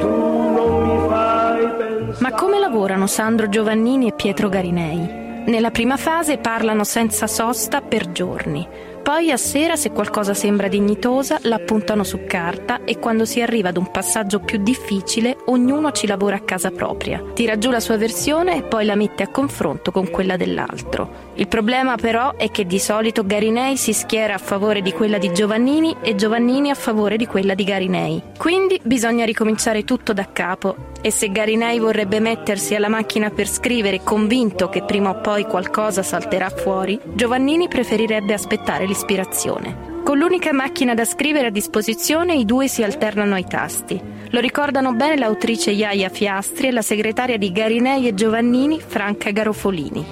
tu 0.00 0.08
non 0.08 0.82
mi 0.82 1.08
fai 1.08 1.66
pensare. 1.76 2.16
Ma 2.20 2.32
come 2.32 2.58
lavorano 2.58 3.06
Sandro 3.06 3.48
Giovannini 3.48 4.08
e 4.08 4.12
Pietro 4.12 4.48
Garinei? 4.50 5.24
Nella 5.46 5.70
prima 5.70 5.96
fase 5.96 6.38
parlano 6.38 6.84
senza 6.84 7.26
sosta 7.26 7.80
per 7.80 8.10
giorni. 8.12 8.66
Poi 9.06 9.30
a 9.30 9.36
sera, 9.36 9.76
se 9.76 9.92
qualcosa 9.92 10.34
sembra 10.34 10.66
dignitosa, 10.66 11.38
la 11.42 11.60
puntano 11.60 12.02
su 12.02 12.24
carta 12.26 12.80
e 12.82 12.98
quando 12.98 13.24
si 13.24 13.40
arriva 13.40 13.68
ad 13.68 13.76
un 13.76 13.88
passaggio 13.92 14.40
più 14.40 14.60
difficile, 14.60 15.36
ognuno 15.44 15.92
ci 15.92 16.08
lavora 16.08 16.34
a 16.34 16.40
casa 16.40 16.72
propria. 16.72 17.22
Tira 17.32 17.56
giù 17.56 17.70
la 17.70 17.78
sua 17.78 17.96
versione 17.96 18.56
e 18.56 18.62
poi 18.62 18.84
la 18.84 18.96
mette 18.96 19.22
a 19.22 19.28
confronto 19.28 19.92
con 19.92 20.10
quella 20.10 20.36
dell'altro. 20.36 21.26
Il 21.34 21.46
problema 21.46 21.94
però 21.94 22.34
è 22.34 22.50
che 22.50 22.66
di 22.66 22.80
solito 22.80 23.24
Garinei 23.24 23.76
si 23.76 23.92
schiera 23.92 24.34
a 24.34 24.38
favore 24.38 24.82
di 24.82 24.92
quella 24.92 25.18
di 25.18 25.32
Giovannini 25.32 25.98
e 26.00 26.16
Giovannini 26.16 26.70
a 26.70 26.74
favore 26.74 27.16
di 27.16 27.26
quella 27.26 27.54
di 27.54 27.62
Garinei. 27.62 28.22
Quindi 28.36 28.80
bisogna 28.82 29.24
ricominciare 29.24 29.84
tutto 29.84 30.14
da 30.14 30.32
capo 30.32 30.94
e 31.00 31.12
se 31.12 31.30
Garinei 31.30 31.78
vorrebbe 31.78 32.18
mettersi 32.18 32.74
alla 32.74 32.88
macchina 32.88 33.30
per 33.30 33.46
scrivere 33.46 34.02
convinto 34.02 34.68
che 34.68 34.82
prima 34.82 35.10
o 35.10 35.20
poi 35.20 35.44
qualcosa 35.44 36.02
salterà 36.02 36.48
fuori, 36.48 36.98
Giovannini 37.04 37.68
preferirebbe 37.68 38.32
aspettare 38.32 38.86
l'ispirazione. 38.96 39.94
Con 40.02 40.16
l'unica 40.16 40.54
macchina 40.54 40.94
da 40.94 41.04
scrivere 41.04 41.48
a 41.48 41.50
disposizione 41.50 42.34
i 42.34 42.46
due 42.46 42.66
si 42.66 42.82
alternano 42.82 43.34
ai 43.34 43.44
tasti. 43.44 44.00
Lo 44.30 44.40
ricordano 44.40 44.94
bene 44.94 45.18
l'autrice 45.18 45.70
Iaia 45.70 46.08
Fiastri 46.08 46.68
e 46.68 46.70
la 46.72 46.80
segretaria 46.80 47.36
di 47.36 47.52
Garinei 47.52 48.08
e 48.08 48.14
Giovannini, 48.14 48.80
Franca 48.80 49.30
Garofolini. 49.30 50.04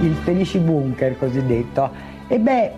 il 0.00 0.14
Felici 0.14 0.58
Bunker 0.58 1.16
cosiddetto, 1.16 1.90
e 2.26 2.38
beh, 2.38 2.72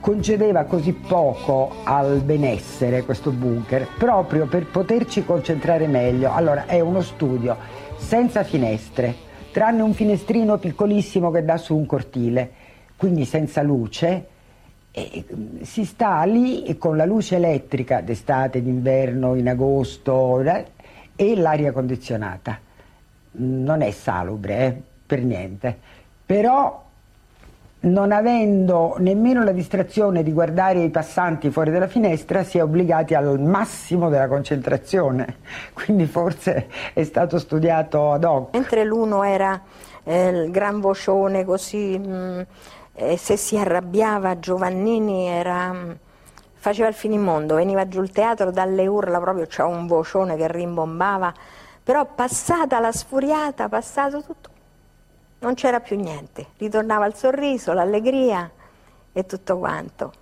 concedeva 0.00 0.64
così 0.64 0.92
poco 0.92 1.74
al 1.84 2.20
benessere 2.20 3.02
questo 3.02 3.30
bunker, 3.30 3.88
proprio 3.98 4.46
per 4.46 4.66
poterci 4.66 5.24
concentrare 5.24 5.86
meglio. 5.86 6.32
Allora, 6.32 6.66
è 6.66 6.80
uno 6.80 7.02
studio 7.02 7.56
senza 7.96 8.42
finestre, 8.44 9.14
tranne 9.50 9.82
un 9.82 9.92
finestrino 9.92 10.56
piccolissimo 10.56 11.30
che 11.30 11.44
dà 11.44 11.56
su 11.56 11.76
un 11.76 11.84
cortile, 11.84 12.50
quindi 12.96 13.24
senza 13.24 13.60
luce. 13.62 14.28
E 14.92 15.24
mm, 15.34 15.62
si 15.62 15.84
sta 15.84 16.22
lì 16.24 16.76
con 16.78 16.96
la 16.96 17.06
luce 17.06 17.36
elettrica 17.36 18.00
d'estate, 18.00 18.62
d'inverno, 18.62 19.34
in 19.34 19.48
agosto 19.48 20.40
eh, 20.40 20.66
e 21.16 21.34
l'aria 21.36 21.72
condizionata. 21.72 22.60
Non 23.32 23.80
è 23.80 23.90
salubre, 23.90 24.66
eh, 24.66 24.82
per 25.06 25.22
niente. 25.22 25.76
Però 26.26 26.82
non 27.82 28.12
avendo 28.12 28.94
nemmeno 28.98 29.42
la 29.42 29.50
distrazione 29.50 30.22
di 30.22 30.32
guardare 30.32 30.82
i 30.82 30.90
passanti 30.90 31.50
fuori 31.50 31.70
dalla 31.70 31.88
finestra, 31.88 32.44
si 32.44 32.58
è 32.58 32.62
obbligati 32.62 33.14
al 33.14 33.40
massimo 33.40 34.08
della 34.08 34.28
concentrazione. 34.28 35.36
Quindi 35.72 36.06
forse 36.06 36.68
è 36.92 37.02
stato 37.02 37.38
studiato 37.38 38.12
ad 38.12 38.24
hoc. 38.24 38.54
Mentre 38.54 38.84
l'uno 38.84 39.24
era 39.24 39.60
eh, 40.04 40.28
il 40.28 40.50
gran 40.50 40.80
vocione 40.80 41.44
così, 41.44 41.98
mh, 41.98 42.46
e 42.94 43.16
se 43.16 43.36
si 43.36 43.56
arrabbiava 43.56 44.38
Giovannini 44.38 45.26
era, 45.26 45.72
mh, 45.72 45.98
faceva 46.54 46.88
il 46.88 46.94
finimondo, 46.94 47.54
veniva 47.54 47.88
giù 47.88 48.02
il 48.02 48.10
teatro 48.10 48.50
dalle 48.50 48.86
urla, 48.86 49.18
proprio 49.20 49.46
c'era 49.46 49.66
un 49.66 49.86
vocione 49.86 50.36
che 50.36 50.46
rimbombava, 50.48 51.32
però 51.82 52.04
passata 52.04 52.78
la 52.80 52.92
sfuriata, 52.92 53.68
passato 53.68 54.22
tutto, 54.22 54.50
non 55.40 55.54
c'era 55.54 55.80
più 55.80 55.96
niente, 55.96 56.48
ritornava 56.58 57.06
il 57.06 57.14
sorriso, 57.14 57.72
l'allegria 57.72 58.50
e 59.12 59.26
tutto 59.26 59.58
quanto. 59.58 60.12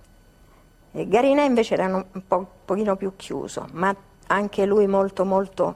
E 0.93 1.07
Garinè 1.07 1.43
invece 1.43 1.75
era 1.75 1.85
un 1.85 2.27
po', 2.27 2.45
pochino 2.65 2.95
più 2.95 3.15
chiuso, 3.15 3.67
ma 3.73 3.95
anche 4.27 4.65
lui 4.65 4.87
molto 4.87 5.23
molto 5.23 5.75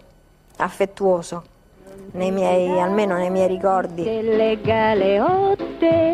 affettuoso, 0.58 1.44
nei 2.12 2.32
miei, 2.32 2.80
almeno 2.80 3.16
nei 3.16 3.30
miei 3.30 3.48
ricordi. 3.48 4.04
Delle 4.04 4.60
galeotte 4.62 6.05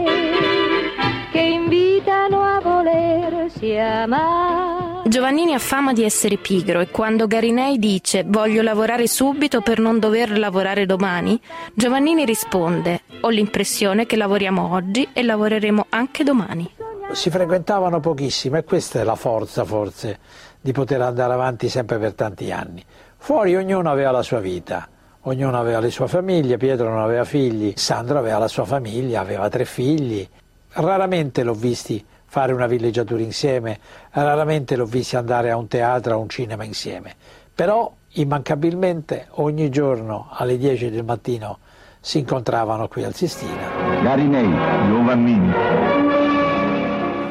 Giovannini 5.03 5.53
ha 5.53 5.59
fama 5.59 5.93
di 5.93 6.03
essere 6.03 6.37
pigro 6.37 6.79
e 6.79 6.89
quando 6.89 7.27
Garinei 7.27 7.77
dice 7.77 8.23
voglio 8.25 8.63
lavorare 8.63 9.05
subito 9.05 9.61
per 9.61 9.77
non 9.77 9.99
dover 9.99 10.35
lavorare 10.39 10.87
domani, 10.87 11.39
Giovannini 11.75 12.25
risponde 12.25 13.01
ho 13.19 13.29
l'impressione 13.29 14.07
che 14.07 14.15
lavoriamo 14.15 14.73
oggi 14.73 15.07
e 15.13 15.21
lavoreremo 15.21 15.85
anche 15.89 16.23
domani. 16.23 16.73
Si 17.11 17.29
frequentavano 17.29 17.99
pochissimo 17.99 18.57
e 18.57 18.63
questa 18.63 18.99
è 18.99 19.03
la 19.03 19.13
forza 19.13 19.63
forse 19.63 20.17
di 20.59 20.71
poter 20.71 21.01
andare 21.01 21.33
avanti 21.33 21.69
sempre 21.69 21.99
per 21.99 22.15
tanti 22.15 22.51
anni. 22.51 22.83
Fuori 23.17 23.55
ognuno 23.55 23.91
aveva 23.91 24.09
la 24.09 24.23
sua 24.23 24.39
vita, 24.39 24.87
ognuno 25.21 25.59
aveva 25.59 25.79
le 25.79 25.91
sue 25.91 26.07
famiglie, 26.07 26.57
Pietro 26.57 26.89
non 26.89 27.01
aveva 27.01 27.25
figli, 27.25 27.73
Sandro 27.75 28.17
aveva 28.17 28.39
la 28.39 28.47
sua 28.47 28.65
famiglia, 28.65 29.19
aveva 29.19 29.49
tre 29.49 29.65
figli. 29.65 30.27
Raramente 30.73 31.43
l'ho 31.43 31.53
visti 31.53 32.03
fare 32.31 32.53
una 32.53 32.65
villeggiatura 32.65 33.21
insieme, 33.21 33.77
raramente 34.11 34.77
l'ho 34.77 34.85
visti 34.85 35.17
andare 35.17 35.51
a 35.51 35.57
un 35.57 35.67
teatro, 35.67 36.13
a 36.13 36.15
un 36.15 36.29
cinema 36.29 36.63
insieme, 36.63 37.13
però 37.53 37.91
immancabilmente 38.13 39.27
ogni 39.31 39.67
giorno 39.69 40.29
alle 40.31 40.57
10 40.57 40.91
del 40.91 41.03
mattino 41.03 41.57
si 41.99 42.19
incontravano 42.19 42.87
qui 42.87 43.03
al 43.03 43.13
Sistina. 43.13 43.67
Garinei, 44.01 44.49
Giovannini. 44.87 45.53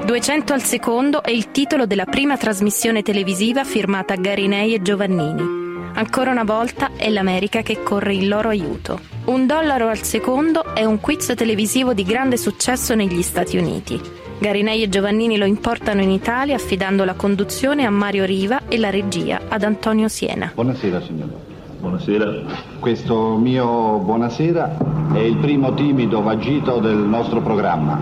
200 0.05 0.53
al 0.53 0.63
secondo 0.63 1.23
è 1.23 1.31
il 1.31 1.51
titolo 1.51 1.87
della 1.87 2.05
prima 2.05 2.37
trasmissione 2.37 3.01
televisiva 3.01 3.65
firmata 3.65 4.17
Garinei 4.17 4.75
e 4.75 4.83
Giovannini. 4.83 5.93
Ancora 5.95 6.31
una 6.31 6.45
volta 6.45 6.91
è 6.97 7.09
l'America 7.09 7.63
che 7.63 7.83
corre 7.83 8.13
in 8.13 8.29
loro 8.29 8.51
aiuto. 8.51 9.01
Un 9.25 9.47
dollaro 9.47 9.89
al 9.89 10.03
secondo 10.03 10.75
è 10.75 10.85
un 10.85 11.01
quiz 11.01 11.33
televisivo 11.35 11.95
di 11.95 12.05
grande 12.05 12.37
successo 12.37 12.95
negli 12.95 13.23
Stati 13.23 13.57
Uniti. 13.57 14.20
Garinei 14.41 14.82
e 14.82 14.88
Giovannini 14.88 15.36
lo 15.36 15.45
importano 15.45 16.01
in 16.01 16.09
Italia 16.09 16.55
affidando 16.55 17.05
la 17.05 17.12
conduzione 17.12 17.84
a 17.84 17.91
Mario 17.91 18.24
Riva 18.24 18.68
e 18.68 18.78
la 18.78 18.88
regia 18.88 19.43
ad 19.47 19.62
Antonio 19.62 20.09
Siena. 20.09 20.53
Buonasera 20.55 21.03
signore. 21.03 21.32
Buonasera. 21.78 22.45
Questo 22.78 23.36
mio 23.36 23.99
buonasera 23.99 25.12
è 25.12 25.18
il 25.18 25.36
primo 25.36 25.74
timido 25.74 26.22
vagito 26.22 26.78
del 26.78 26.97
nostro 26.97 27.43
programma 27.43 28.01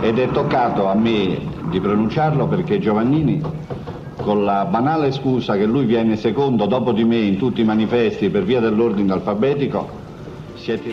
ed 0.00 0.18
è 0.18 0.30
toccato 0.30 0.86
a 0.86 0.94
me 0.94 1.38
di 1.68 1.80
pronunciarlo 1.80 2.46
perché 2.46 2.78
Giovannini, 2.78 3.42
con 4.22 4.46
la 4.46 4.64
banale 4.64 5.12
scusa 5.12 5.54
che 5.58 5.66
lui 5.66 5.84
viene 5.84 6.16
secondo 6.16 6.64
dopo 6.64 6.92
di 6.92 7.04
me 7.04 7.18
in 7.18 7.36
tutti 7.36 7.60
i 7.60 7.64
manifesti 7.64 8.30
per 8.30 8.44
via 8.44 8.60
dell'ordine 8.60 9.12
alfabetico. 9.12 10.06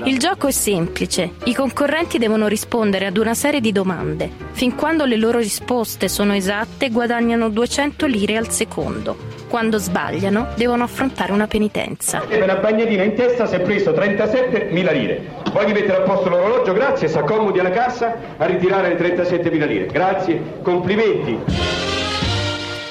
Il 0.03 0.20
gioco 0.20 0.47
è 0.47 0.51
semplice. 0.51 1.32
I 1.45 1.53
concorrenti 1.53 2.18
devono 2.18 2.47
rispondere 2.47 3.05
ad 3.07 3.18
una 3.18 3.34
serie 3.34 3.59
di 3.59 3.72
domande. 3.72 4.30
Fin 4.51 4.76
quando 4.76 5.05
le 5.05 5.18
loro 5.18 5.39
risposte 5.39 6.07
sono 6.07 6.34
esatte, 6.34 6.89
guadagnano 6.89 7.49
200 7.49 8.05
lire 8.05 8.38
al 8.38 8.49
secondo. 8.49 9.18
Quando 9.47 9.78
sbagliano, 9.78 10.47
devono 10.55 10.84
affrontare 10.84 11.32
una 11.32 11.47
penitenza. 11.47 12.20
Per 12.20 12.41
una 12.41 12.55
bagnatina 12.55 13.03
in 13.03 13.16
testa 13.16 13.47
si 13.47 13.55
è 13.55 13.61
preso 13.61 13.91
37.000 13.91 14.93
lire. 14.93 15.22
Poi 15.51 15.72
mettere 15.72 15.97
a 15.97 16.01
posto 16.01 16.30
l'orologio, 16.30 16.74
grazie, 16.74 17.07
si 17.07 17.18
accomodi 17.18 17.59
alla 17.59 17.70
cassa 17.70 18.16
a 18.38 18.45
ritirare 18.45 18.89
le 18.89 19.16
37.000 19.16 19.68
lire. 19.68 19.86
Grazie, 19.88 20.41
complimenti. 20.61 22.05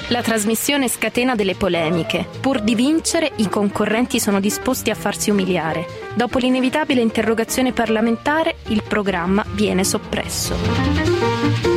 La 0.09 0.21
trasmissione 0.21 0.87
scatena 0.87 1.33
delle 1.33 1.55
polemiche. 1.55 2.27
Pur 2.39 2.61
di 2.61 2.75
vincere, 2.75 3.31
i 3.37 3.49
concorrenti 3.49 4.19
sono 4.19 4.39
disposti 4.39 4.91
a 4.91 4.95
farsi 4.95 5.31
umiliare. 5.31 5.87
Dopo 6.13 6.37
l'inevitabile 6.37 7.01
interrogazione 7.01 7.71
parlamentare, 7.71 8.57
il 8.67 8.83
programma 8.87 9.43
viene 9.53 9.83
soppresso. 9.83 11.74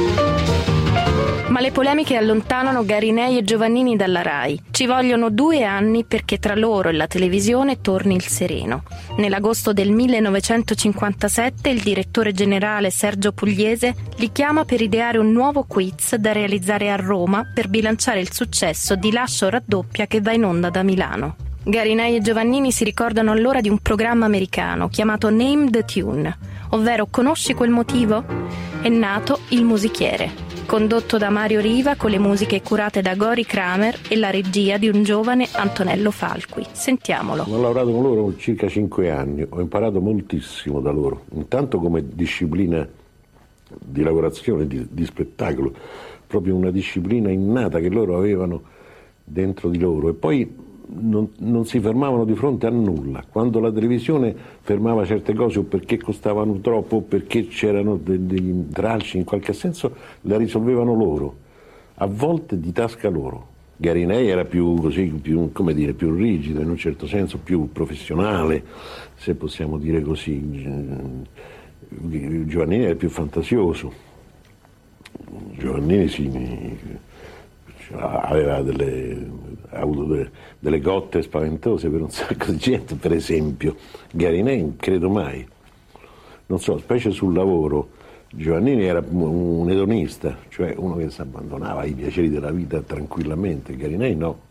Ma 1.59 1.65
le 1.65 1.73
polemiche 1.73 2.15
allontanano 2.15 2.85
Garinei 2.85 3.37
e 3.37 3.43
Giovannini 3.43 3.97
dalla 3.97 4.23
RAI. 4.23 4.63
Ci 4.71 4.87
vogliono 4.87 5.29
due 5.29 5.65
anni 5.65 6.05
perché 6.05 6.39
tra 6.39 6.55
loro 6.55 6.89
e 6.89 6.93
la 6.93 7.09
televisione 7.09 7.81
torni 7.81 8.15
il 8.15 8.29
sereno. 8.29 8.85
Nell'agosto 9.17 9.73
del 9.73 9.91
1957 9.91 11.69
il 11.69 11.81
direttore 11.81 12.31
generale 12.31 12.91
Sergio 12.91 13.33
Pugliese 13.33 13.93
li 14.19 14.31
chiama 14.31 14.65
per 14.65 14.81
ideare 14.81 15.19
un 15.19 15.33
nuovo 15.33 15.65
quiz 15.65 16.15
da 16.15 16.31
realizzare 16.31 16.93
a 16.93 16.97
Roma 16.97 17.51
per 17.53 17.67
bilanciare 17.67 18.21
il 18.21 18.33
successo 18.33 18.95
di 18.95 19.11
Lascio 19.11 19.49
raddoppia 19.49 20.07
che 20.07 20.21
va 20.21 20.31
in 20.31 20.45
onda 20.45 20.71
da 20.71 20.85
Milano. 20.85 21.35
Garinei 21.65 22.15
e 22.15 22.21
Giovannini 22.21 22.71
si 22.71 22.85
ricordano 22.85 23.33
allora 23.33 23.61
di 23.61 23.69
un 23.69 23.79
programma 23.79 24.27
americano 24.27 24.89
chiamato 24.89 25.29
Name 25.29 25.71
the 25.71 25.85
Tune, 25.85 26.39
ovvero 26.71 27.09
Conosci 27.11 27.53
quel 27.55 27.71
motivo? 27.71 28.25
È 28.81 28.89
nato 28.89 29.41
il 29.49 29.65
musichiere 29.65 30.47
condotto 30.69 31.17
da 31.17 31.31
Mario 31.31 31.63
Riva 31.63 31.97
con 31.97 32.11
le 32.11 32.19
musiche 32.19 32.61
curate 32.61 33.01
da 33.01 33.15
Gori 33.15 33.43
Kramer 33.43 34.01
e 34.07 34.17
la 34.19 34.29
regia 34.29 34.77
di 34.77 34.87
un 34.87 35.03
giovane 35.03 35.49
Antonello 35.51 36.11
Falqui. 36.11 36.63
Sentiamolo. 36.73 37.47
Ho 37.49 37.59
lavorato 37.59 37.91
con 37.91 38.03
loro 38.03 38.37
circa 38.37 38.69
cinque 38.69 39.11
anni, 39.11 39.47
ho 39.49 39.61
imparato 39.63 39.99
moltissimo 40.03 40.83
da 40.83 40.91
loro, 40.91 41.25
intanto 41.33 41.79
come 41.79 42.05
disciplina 42.07 42.87
di 43.79 44.03
lavorazione, 44.03 44.67
di, 44.67 44.87
di 44.91 45.07
spettacolo, 45.07 45.73
proprio 46.27 46.55
una 46.55 46.71
disciplina 46.71 47.31
innata 47.31 47.79
che 47.79 47.89
loro 47.89 48.19
avevano 48.19 48.61
dentro 49.25 49.71
di 49.71 49.79
loro 49.79 50.11
e 50.11 50.13
poi 50.13 50.55
non, 50.91 51.31
non, 51.39 51.65
si 51.67 51.81
fermavano 51.81 52.25
di 52.25 52.35
fronte 52.35 52.67
a 52.67 52.71
nulla. 52.71 53.25
Quando 53.29 53.61
la 53.61 53.71
televisione 53.71 54.35
fermava 54.61 55.05
certe 55.05 55.35
cose 55.35 55.59
o 55.59 55.63
perché 55.63 55.99
costavano 55.99 56.59
troppo 56.61 56.97
o 56.97 57.01
perché 57.03 57.47
c'erano 57.47 57.97
de, 57.97 58.27
degli 58.27 58.49
intralci 58.49 59.19
in 59.19 59.25
qualche 59.25 59.53
senso, 59.53 59.95
le 60.23 60.37
risolvevano 60.39 60.95
loro, 60.95 61.37
a 61.97 62.07
volte 62.07 62.59
di 62.59 62.73
tasca 62.73 63.09
loro. 63.09 63.57
Garinei 63.77 64.29
era 64.29 64.45
più, 64.45 64.75
così, 64.81 65.07
più, 65.07 65.53
dire, 65.73 65.93
più 65.93 66.13
rigido, 66.13 66.61
in 66.61 66.69
un 66.69 66.77
certo 66.77 67.07
senso 67.07 67.39
più 67.39 67.71
professionale, 67.71 68.65
se 69.15 69.35
possiamo 69.35 69.79
dire 69.79 70.03
così. 70.03 71.25
Giovannini 71.89 72.85
era 72.85 72.97
più 72.97 73.09
fantasioso. 73.09 74.07
Giovannini 75.57 76.09
si 76.09 76.29
aveva 77.93 78.63
delle, 78.63 79.27
ha 79.71 79.81
avuto 79.81 80.05
delle, 80.05 80.31
delle, 80.59 80.81
cotte 80.81 81.23
spaventose 81.23 81.89
per 81.89 82.03
un 82.03 82.11
sacco 82.11 82.51
di 82.51 82.59
gente, 82.59 82.95
per 82.95 83.13
esempio 83.13 83.77
Garinei 84.13 84.75
credo 84.77 85.09
mai, 85.11 85.47
non 86.47 86.61
so, 86.61 86.79
specie 86.79 87.11
sul 87.11 87.35
lavoro, 87.35 87.91
Giovannini 88.31 88.85
era 88.85 89.03
un 89.09 89.71
edonista, 89.71 90.39
cioè 90.49 90.75
uno 90.77 90.97
che 90.97 91.11
si 91.11 91.21
abbandonava 91.21 91.81
ai 91.81 91.95
piaceri 91.95 92.29
della 92.29 92.51
vita 92.51 92.81
tranquillamente, 92.83 93.77
Garinei 93.77 94.15
no. 94.15 94.47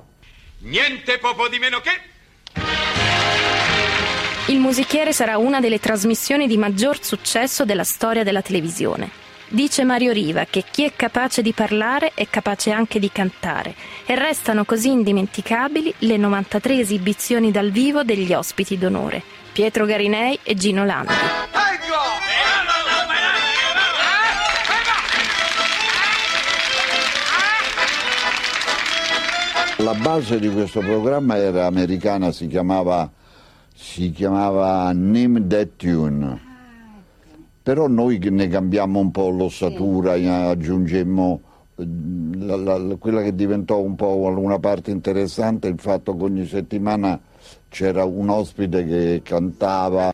Niente 0.60 1.20
poco 1.20 1.48
di 1.48 1.60
meno 1.60 1.80
che... 1.80 2.16
Il 4.52 4.60
musichiere 4.60 5.12
sarà 5.12 5.38
una 5.38 5.60
delle 5.60 5.78
trasmissioni 5.78 6.48
di 6.48 6.58
maggior 6.58 7.04
successo 7.04 7.66
della 7.66 7.84
storia 7.84 8.24
della 8.24 8.42
televisione. 8.42 9.27
Dice 9.50 9.86
Mario 9.86 10.12
Riva 10.12 10.44
che 10.44 10.66
chi 10.70 10.84
è 10.84 10.92
capace 10.94 11.42
di 11.42 11.54
parlare 11.54 12.12
è 12.14 12.28
capace 12.30 12.72
anche 12.72 13.00
di 13.00 13.10
cantare 13.10 13.76
e 14.06 14.14
restano 14.14 14.66
così 14.66 14.92
indimenticabili 14.92 15.94
le 16.00 16.18
93 16.18 16.80
esibizioni 16.80 17.50
dal 17.50 17.72
vivo 17.72 18.04
degli 18.04 18.34
ospiti 18.34 18.78
d'onore, 18.78 19.24
Pietro 19.54 19.86
Garinei 19.86 20.38
e 20.44 20.54
Gino 20.56 20.84
Landi. 20.84 21.14
La 29.78 29.94
base 29.94 30.40
di 30.40 30.50
questo 30.50 30.82
programma 30.82 31.38
era 31.38 31.68
americana, 31.68 32.34
si 32.34 32.48
chiamava, 32.48 33.10
si 33.74 34.12
chiamava 34.12 34.92
Name 34.92 35.48
That 35.48 35.70
Tune 35.78 36.47
però 37.68 37.88
noi 37.88 38.18
ne 38.32 38.48
cambiamo 38.48 39.02
un 39.02 39.12
po' 39.12 39.30
l'ossatura, 39.30 40.16
sì. 40.16 40.26
aggiungemmo 40.26 41.42
la, 41.76 42.56
la, 42.56 42.96
quella 42.98 43.22
che 43.22 43.36
diventò 43.36 43.82
un 43.82 43.96
po' 43.96 44.16
una 44.16 44.58
parte 44.58 44.90
interessante 44.90 45.68
il 45.68 45.78
fatto 45.78 46.16
che 46.16 46.24
ogni 46.24 46.46
settimana 46.46 47.20
c'era 47.68 48.06
un 48.06 48.30
ospite 48.30 48.86
che 48.86 49.22
cantava, 49.22 50.14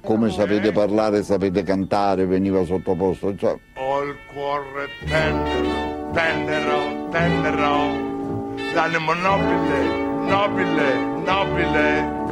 come 0.00 0.30
sapete 0.30 0.72
parlare 0.72 1.22
sapete 1.22 1.62
cantare, 1.62 2.24
veniva 2.24 2.64
sottoposto. 2.64 3.36
Cioè... 3.36 3.50
Ho 3.74 4.02
il 4.02 4.16
cuore 4.32 4.88
tenero, 5.04 6.10
tenero, 6.14 7.08
tenero, 7.10 8.54
l'animo 8.72 9.12
nobile, 9.12 10.26
nobile, 10.26 10.94
nobile. 11.22 12.22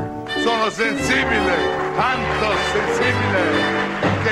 Sono 0.40 0.70
sensibile, 0.70 1.54
tanto 1.94 2.46
sensibile, 2.72 3.61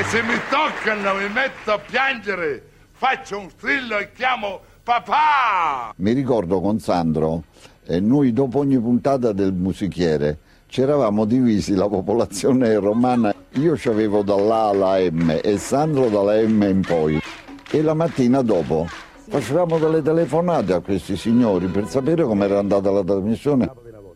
che 0.01 0.07
se 0.07 0.23
mi 0.23 0.39
toccano 0.49 1.15
mi 1.19 1.29
metto 1.31 1.73
a 1.73 1.79
piangere, 1.79 2.63
faccio 2.93 3.39
un 3.39 3.51
strillo 3.51 3.99
e 3.99 4.13
chiamo 4.13 4.61
papà. 4.83 5.93
Mi 5.97 6.13
ricordo 6.13 6.63
con 6.63 6.79
Sandro 6.79 7.43
e 7.85 8.01
noi 8.01 8.33
dopo 8.33 8.61
ogni 8.61 8.79
puntata 8.79 9.33
del 9.33 9.53
musichiere 9.53 10.39
ci 10.69 10.81
eravamo 10.81 11.27
divisi 11.27 11.75
la 11.75 11.87
popolazione 11.87 12.79
romana, 12.79 13.35
io 13.55 13.77
avevo 13.85 14.23
dall'A 14.23 14.69
alla 14.69 14.99
M 14.99 15.39
e 15.43 15.59
Sandro 15.59 16.09
dalla 16.09 16.41
M 16.41 16.63
in 16.63 16.81
poi. 16.81 17.21
E 17.71 17.83
la 17.83 17.93
mattina 17.93 18.41
dopo 18.41 18.87
facevamo 19.29 19.79
delle 19.79 20.01
telefonate 20.01 20.73
a 20.73 20.81
questi 20.81 21.15
signori 21.15 21.67
per 21.67 21.87
sapere 21.89 22.25
com'era 22.25 22.59
andata 22.59 22.91
la 22.91 23.05
trasmissione 23.05 23.71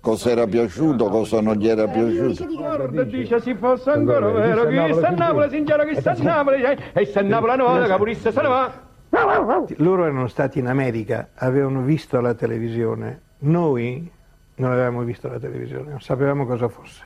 cosa 0.04 0.30
era 0.30 0.46
piaciuto, 0.46 1.06
cosa 1.06 1.40
non 1.40 1.56
gli 1.56 1.66
era 1.66 1.88
piaciuto. 1.88 2.44
Guarda, 2.54 3.04
dice 3.04 3.40
si 3.40 3.54
fosse 3.54 3.90
ancora 3.90 4.28
vero, 4.28 4.66
chi 4.66 4.92
sta 4.92 5.08
a 5.08 5.12
Napoli, 5.12 5.48
signora, 5.48 5.86
chi 5.86 5.94
sta 5.98 6.10
a 6.10 6.16
Napoli, 6.18 6.62
e 6.92 7.04
sta 7.06 7.20
a 7.20 7.22
Napoli, 7.22 7.56
no, 7.56 7.86
capurista 7.86 8.30
se 8.30 8.42
ne 8.42 8.48
va. 8.48 8.82
Loro 9.76 10.04
erano 10.04 10.26
stati 10.26 10.58
in 10.58 10.66
America, 10.66 11.28
avevano 11.36 11.80
visto 11.80 12.20
la 12.20 12.34
televisione, 12.34 13.20
noi 13.38 14.10
non 14.56 14.70
avevamo 14.70 15.02
visto 15.04 15.28
la 15.28 15.38
televisione, 15.38 15.88
non 15.88 16.02
sapevamo 16.02 16.44
cosa 16.44 16.68
fosse. 16.68 17.02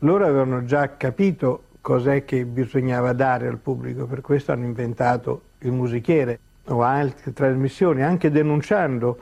Loro 0.00 0.26
avevano 0.26 0.64
già 0.64 0.96
capito 0.96 1.66
cos'è 1.80 2.24
che 2.24 2.44
bisognava 2.46 3.12
dare 3.12 3.46
al 3.46 3.58
pubblico, 3.58 4.06
per 4.06 4.22
questo 4.22 4.50
hanno 4.50 4.64
inventato 4.64 5.42
il 5.60 5.70
musichiere 5.70 6.40
o 6.66 6.82
altre 6.82 7.32
trasmissioni, 7.32 8.02
anche 8.02 8.30
denunciando 8.30 9.18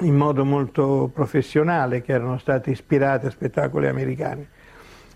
in 0.00 0.16
modo 0.16 0.44
molto 0.44 1.08
professionale 1.12 2.02
che 2.02 2.12
erano 2.12 2.38
state 2.38 2.70
ispirate 2.70 3.28
a 3.28 3.30
spettacoli 3.30 3.86
americani. 3.86 4.44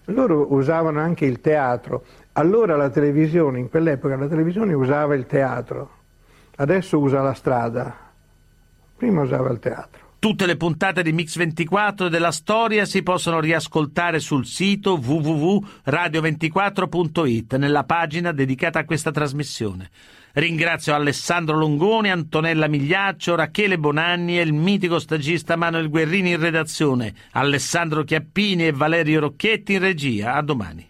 Loro 0.07 0.53
usavano 0.53 1.01
anche 1.01 1.25
il 1.25 1.41
teatro. 1.41 2.05
Allora 2.33 2.77
la 2.77 2.91
televisione, 2.91 3.59
in 3.59 3.71
quell'epoca 3.71 4.17
la 4.17 4.29
televisione 4.29 4.75
usava 4.75 5.15
il 5.15 5.25
teatro, 5.27 5.91
adesso 6.57 6.99
usa 6.99 7.23
la 7.23 7.33
strada, 7.35 7.97
prima 8.97 9.23
usava 9.23 9.51
il 9.51 9.61
teatro. 9.61 10.03
Tutte 10.19 10.45
le 10.47 10.57
puntate 10.57 11.03
di 11.03 11.13
Mix24 11.13 12.09
della 12.09 12.33
storia 12.33 12.87
si 12.87 13.03
possono 13.03 13.41
riascoltare 13.41 14.21
sul 14.21 14.47
sito 14.47 14.95
www.radio24.it 14.95 17.57
nella 17.57 17.85
pagina 17.85 18.33
dedicata 18.33 18.79
a 18.79 18.87
questa 18.87 19.11
trasmissione. 19.11 19.91
Ringrazio 20.35 20.95
Alessandro 20.95 21.57
Longoni, 21.57 22.11
Antonella 22.11 22.67
Migliaccio, 22.67 23.37
Rachele 23.37 23.79
Bonanni 23.79 24.39
e 24.39 24.43
il 24.43 24.53
mitico 24.53 24.99
stagista 24.99 25.55
Manuel 25.55 25.89
Guerrini 25.89 26.31
in 26.33 26.41
redazione, 26.41 27.15
Alessandro 27.33 28.03
Chiappini 28.03 28.67
e 28.67 28.73
Valerio 28.73 29.21
Rocchetti 29.21 29.75
in 29.75 29.79
regia. 29.79 30.35
A 30.35 30.43
domani. 30.43 30.89